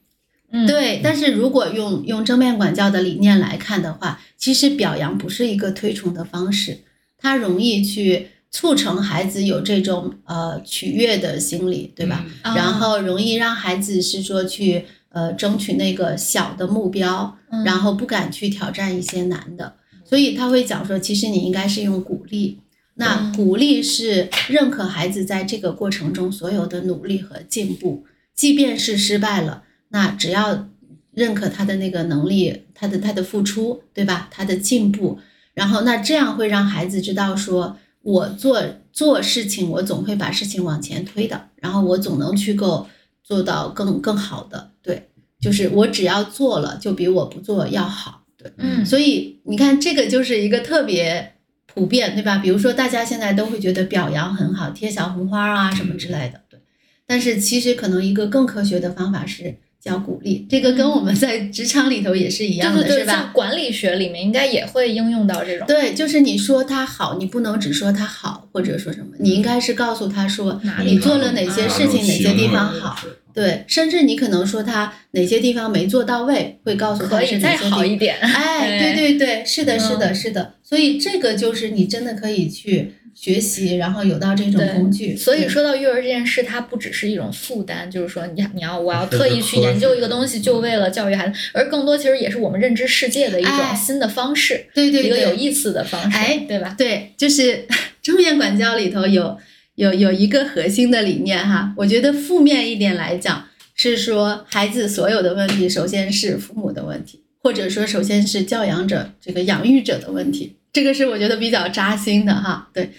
[0.55, 0.67] 嗯。
[0.67, 6.79] 对，但是如果用用正面管教的理念来看的话，其实表扬不是一个推崇的方式，
[7.19, 12.25] 它容易去促成孩子有这种呃取悦的心理，对吧？
[12.55, 17.65] 然后容易让孩子是说去呃争取那个小的目标，嗯。
[17.65, 19.75] 然后不敢去挑战一些难的，
[20.05, 22.61] 所以他会讲说，其实你应该是用鼓励。
[22.95, 23.33] 那嗯。
[23.35, 28.05] 鼓励是认可孩子在这个过程中所有的努力和进步，
[28.35, 29.65] 即便是失败了，
[29.95, 30.69] 那只要
[31.13, 34.29] 认可他的那个能力，他的他的付出，对吧？
[34.29, 35.21] 他的进步，
[35.55, 38.61] 然后那这样会让孩子知道说，我做
[38.93, 42.89] 做事情，我总会把事情往前推的，然后我总能去够
[43.23, 45.11] 做到更更好的，对，
[45.41, 48.53] 就是我只要做了，就比我不做要好，对。
[48.57, 51.35] 嗯所以你看，这个就是一个特别
[51.73, 52.39] 普遍，对吧？
[52.39, 56.59] 比如说，大家现在都会觉得表扬很好，贴小红花啊什么之类的，对。
[57.07, 60.47] 但是其实可能一个更科学的方法是叫鼓励。
[60.49, 63.33] 这个跟我们在职场里头也是一样的，是吧像？
[63.35, 65.67] 管理学里面应该也会应用到这种。
[65.67, 73.09] 对，就是你说他好，你不能只说他好，或者说什么，你应该是告诉他说你做了哪些事情，哪些地方好好。
[73.35, 78.17] 对，甚至你可能说他哪些地方没做到位，会告诉他可以再是哪些地好一点。
[78.21, 80.55] 哎， 对对对，是的，是的，嗯是的。
[80.63, 85.17] 所以这个就是你真的可以去学习，然后有到这种工具。
[85.17, 96.75] 所以嗯说到育儿这件事，它不只是一种负担，就是说你你要我要特意去研究一个东西，就为了教育孩子，而更多其实也是我们认知世界的一种哎新的方式，对对对，一个有意思的方式，哎对吧？
[96.79, 97.67] 对，就是
[98.03, 99.37] 正面管教里头有
[99.77, 103.45] 有有一个核心的理念哈，我觉得负面一点来讲
[103.75, 112.69] 是说孩子所有的问题，首先是父母的问题，或者说首先是教养者这个养育者的问题，这个是我觉得比较扎心的哈。
[112.73, 112.93] 对，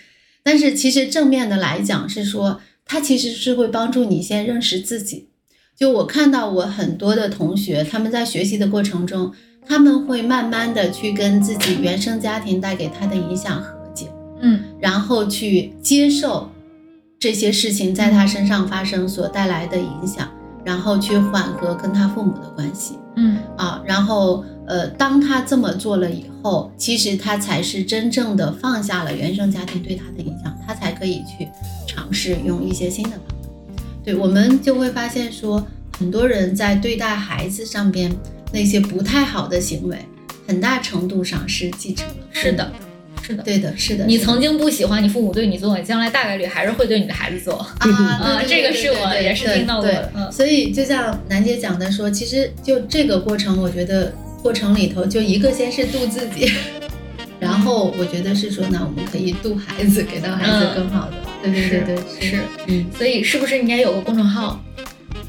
[0.44, 5.30] 但是其实正面的来讲是说，它其实是会帮助你先认识自己。
[5.78, 9.34] 就我看到我很多的同学，他们在学习的过程中，
[9.68, 14.08] 他们会慢慢的去跟自己原生家庭带给他的影响和解，
[14.42, 16.50] 嗯然后去接受
[17.20, 20.30] 这些事情在他身上发生所带来的影响，
[20.64, 23.82] 然后去缓和跟他父母的关系嗯啊。
[23.86, 31.48] 然后呃，当他这么做了以后，其实他才是真正的放下了原生家庭对他的影响，他才可以去
[31.88, 33.36] 尝试用一些新的方法。
[34.04, 35.66] 对我们就会发现说，
[35.98, 38.12] 很多人在对待孩子上边
[38.52, 39.98] 那些不太好的行为，
[40.48, 42.14] 很大程度上是继承了。
[42.32, 42.72] 是的，
[43.26, 43.44] 是的。
[43.44, 44.06] 对的，是的。
[44.06, 47.56] 你曾经不喜欢你父母对你做，你将来大概率还是会对你的孩子做。
[47.80, 56.52] 啊，这个是我也是听到过的嗯所以就像楠姐讲的说，其实就这个过程，我觉得过程里头就一个先是度自己，
[57.40, 61.14] 然后我觉得是说呢，我们可以度孩子，给到孩子嗯更好的。
[61.42, 62.38] 对对对对，是，
[62.68, 62.86] 嗯。
[62.98, 64.60] 所以是不是应该有个公众号？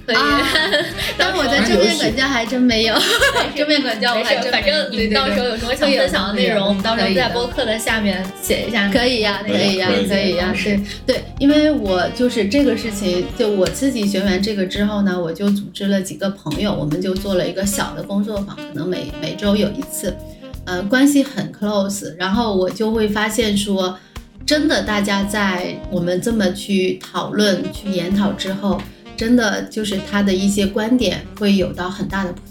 [0.07, 0.41] 可以，啊
[1.19, 2.95] 但我在正面管教还真没有，
[3.57, 8.89] 正面管教我还真反正你们到时候有什么想分享的内容，我们到时候在播客的下面写一下。
[8.91, 20.17] 可以呀，可以呀可以，呀，是对对，因为我就是这个事情，就我自己学完这个之后呢，我就组织了几个朋友，我们就做了一个小的工作坊，可能每每周有一次，
[20.65, 23.99] 呃，关系很 close，然后我就会发现说，
[24.47, 28.81] 真的大家在我们这么去讨论、去研讨之后，
[29.17, 32.49] 真的就是他的一些观点会有到很大的不同。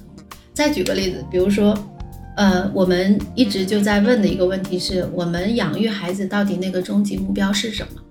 [0.53, 1.77] 再举个例子，比如说。
[2.37, 8.01] 呃，我们一直就在问的一个问题是我们养育孩子到底那个终极目标是什么？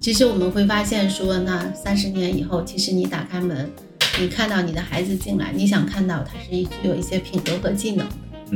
[0.00, 3.70] 其实我们会发现说，那三十年以后，其实你打开门，
[4.18, 8.06] 你看到你的孩子进来，你想看到他是具有一些品德和技能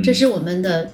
[0.03, 0.91] 这是我们的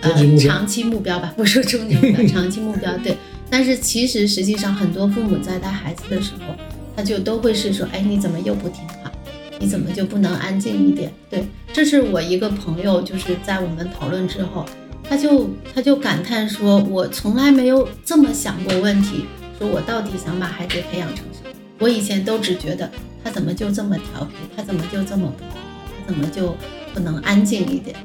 [0.00, 3.16] 呃长期目标吧，不是说终极目标，长期目标 对。
[3.48, 6.54] 但是其实实际上很多父母在带孩子的时候，
[6.96, 9.12] 他就都会是说，哎，你怎么又不听话？
[9.58, 11.12] 你怎么就不能安静一点？
[11.30, 14.64] 对，这是我一个朋友，就是在我们讨论之后，
[15.08, 19.26] 他就他就感叹说，我从来没有这么想过问题，
[19.58, 21.50] 说我到底想把孩子培养成什么？
[21.78, 22.90] 我以前都只觉得
[23.22, 25.58] 他怎么就这么调皮，他怎么就这么不听话，
[26.06, 26.56] 他怎么就
[26.94, 27.96] 不能安静一点？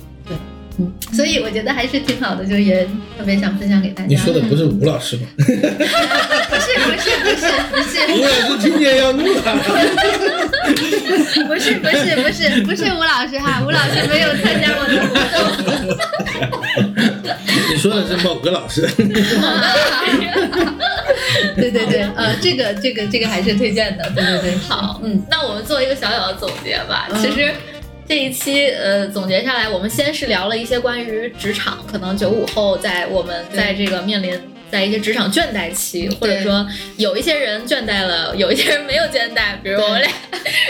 [1.14, 2.86] 所以我觉得还是挺好的，就也
[3.18, 4.10] 特别想分享给大家。
[4.10, 5.24] 你说的不是吴老师吗？
[5.38, 5.54] 不是
[6.80, 9.42] 不是不是不是吴老师今年要怒了。
[11.48, 15.40] 不是不是不是不是吴老师哈，吴老师没有参加我的活动。
[17.70, 18.88] 你说的是某个老师。
[21.56, 27.08] 对对对，呃，这个这个这个还是推荐的，对对对，好，嗯，那我们做一个小小的总结吧。
[27.12, 27.52] 嗯其实
[28.12, 34.51] 这一期呃总结下来，我们先是聊了一些关于职场，可能九五后在我们在这个面临。
[34.72, 36.66] 在一些职场倦怠期，或者说
[36.98, 40.10] 有一些人倦怠了，有一些人没有倦怠，比如我们俩，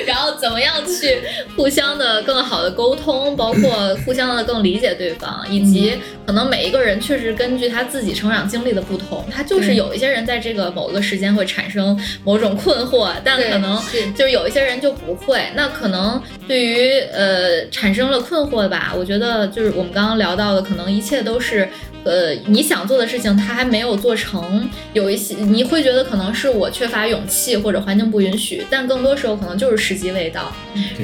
[0.06, 1.22] 然后怎么样去
[1.56, 5.94] 互相的更好的沟通，包括互相的更理解对方，以及
[6.26, 13.80] 可能每一个人确实根据他自己成长经历的不同，他就是有一些人在这个某个时间会产生某种困惑，但可能
[14.16, 15.42] 就是有一些人就不会。
[15.54, 21.68] 那可能对于呃产生了困惑吧，我觉得就是我们刚刚聊到的，可能一切都是
[22.04, 24.70] 呃你想做的事情，他还没有做成。
[24.94, 30.52] 有一些你会觉得可能是我缺乏勇气或者环境不允许，但更多时候可能就是时机未到。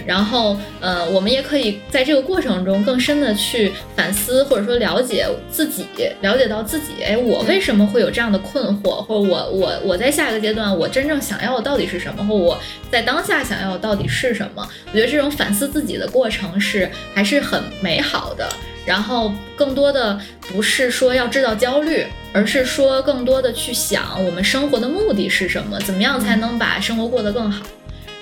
[0.06, 5.86] 然后呃，我们也可以在这个过程中更深的去反思，或者说了解自己，
[6.22, 12.58] 了解到自己，哎，我为什么会有这样的困惑，或者我我我在下一个阶段我真正想要的到底是什么，或我
[12.92, 14.68] 在当下想要的到底是什么？
[14.88, 18.48] 我觉得这种反思自己的过程是还是很美好的。
[18.88, 27.66] 然后更多的不是说要制造焦虑，而是说更多的去想我们生活的目的是什么，怎么样才能把生活过得更好。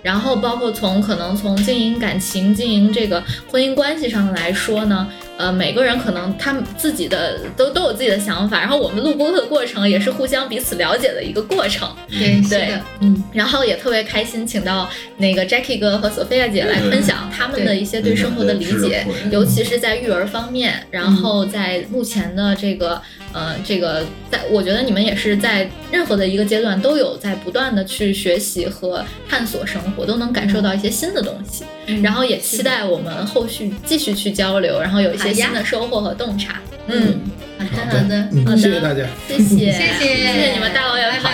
[0.05, 11.89] 然后包括从可能从经营感情、经营这个婚姻关系上来说呢，呃，每个人可能他们自己的都都有自己的想法，然后我们录播客的过程也是互相彼此了解的一个过程。
[12.07, 14.87] 对， 对，嗯，然后也特别开心，请到
[15.17, 20.85] 那个 Jackie 哥和索菲亚姐来分享他们的一些对生活的理解尤其是在育儿方面。
[20.91, 23.01] 然后在目前的这个
[23.35, 24.01] 呃，这个
[24.31, 31.65] 在，我觉得你们也是在任何的一个阶段都有在不断的去学习和探索生活，都能感受到一些新的东西，
[32.01, 36.61] 然后也期待我们后续继续去交流，然后有一些新的收获和洞察。
[36.87, 37.19] 嗯，
[37.59, 41.33] 好的好的，谢谢大家，谢谢谢谢谢谢你们大老远跑一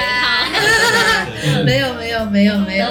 [1.53, 2.87] 趟，没有没有没有没有。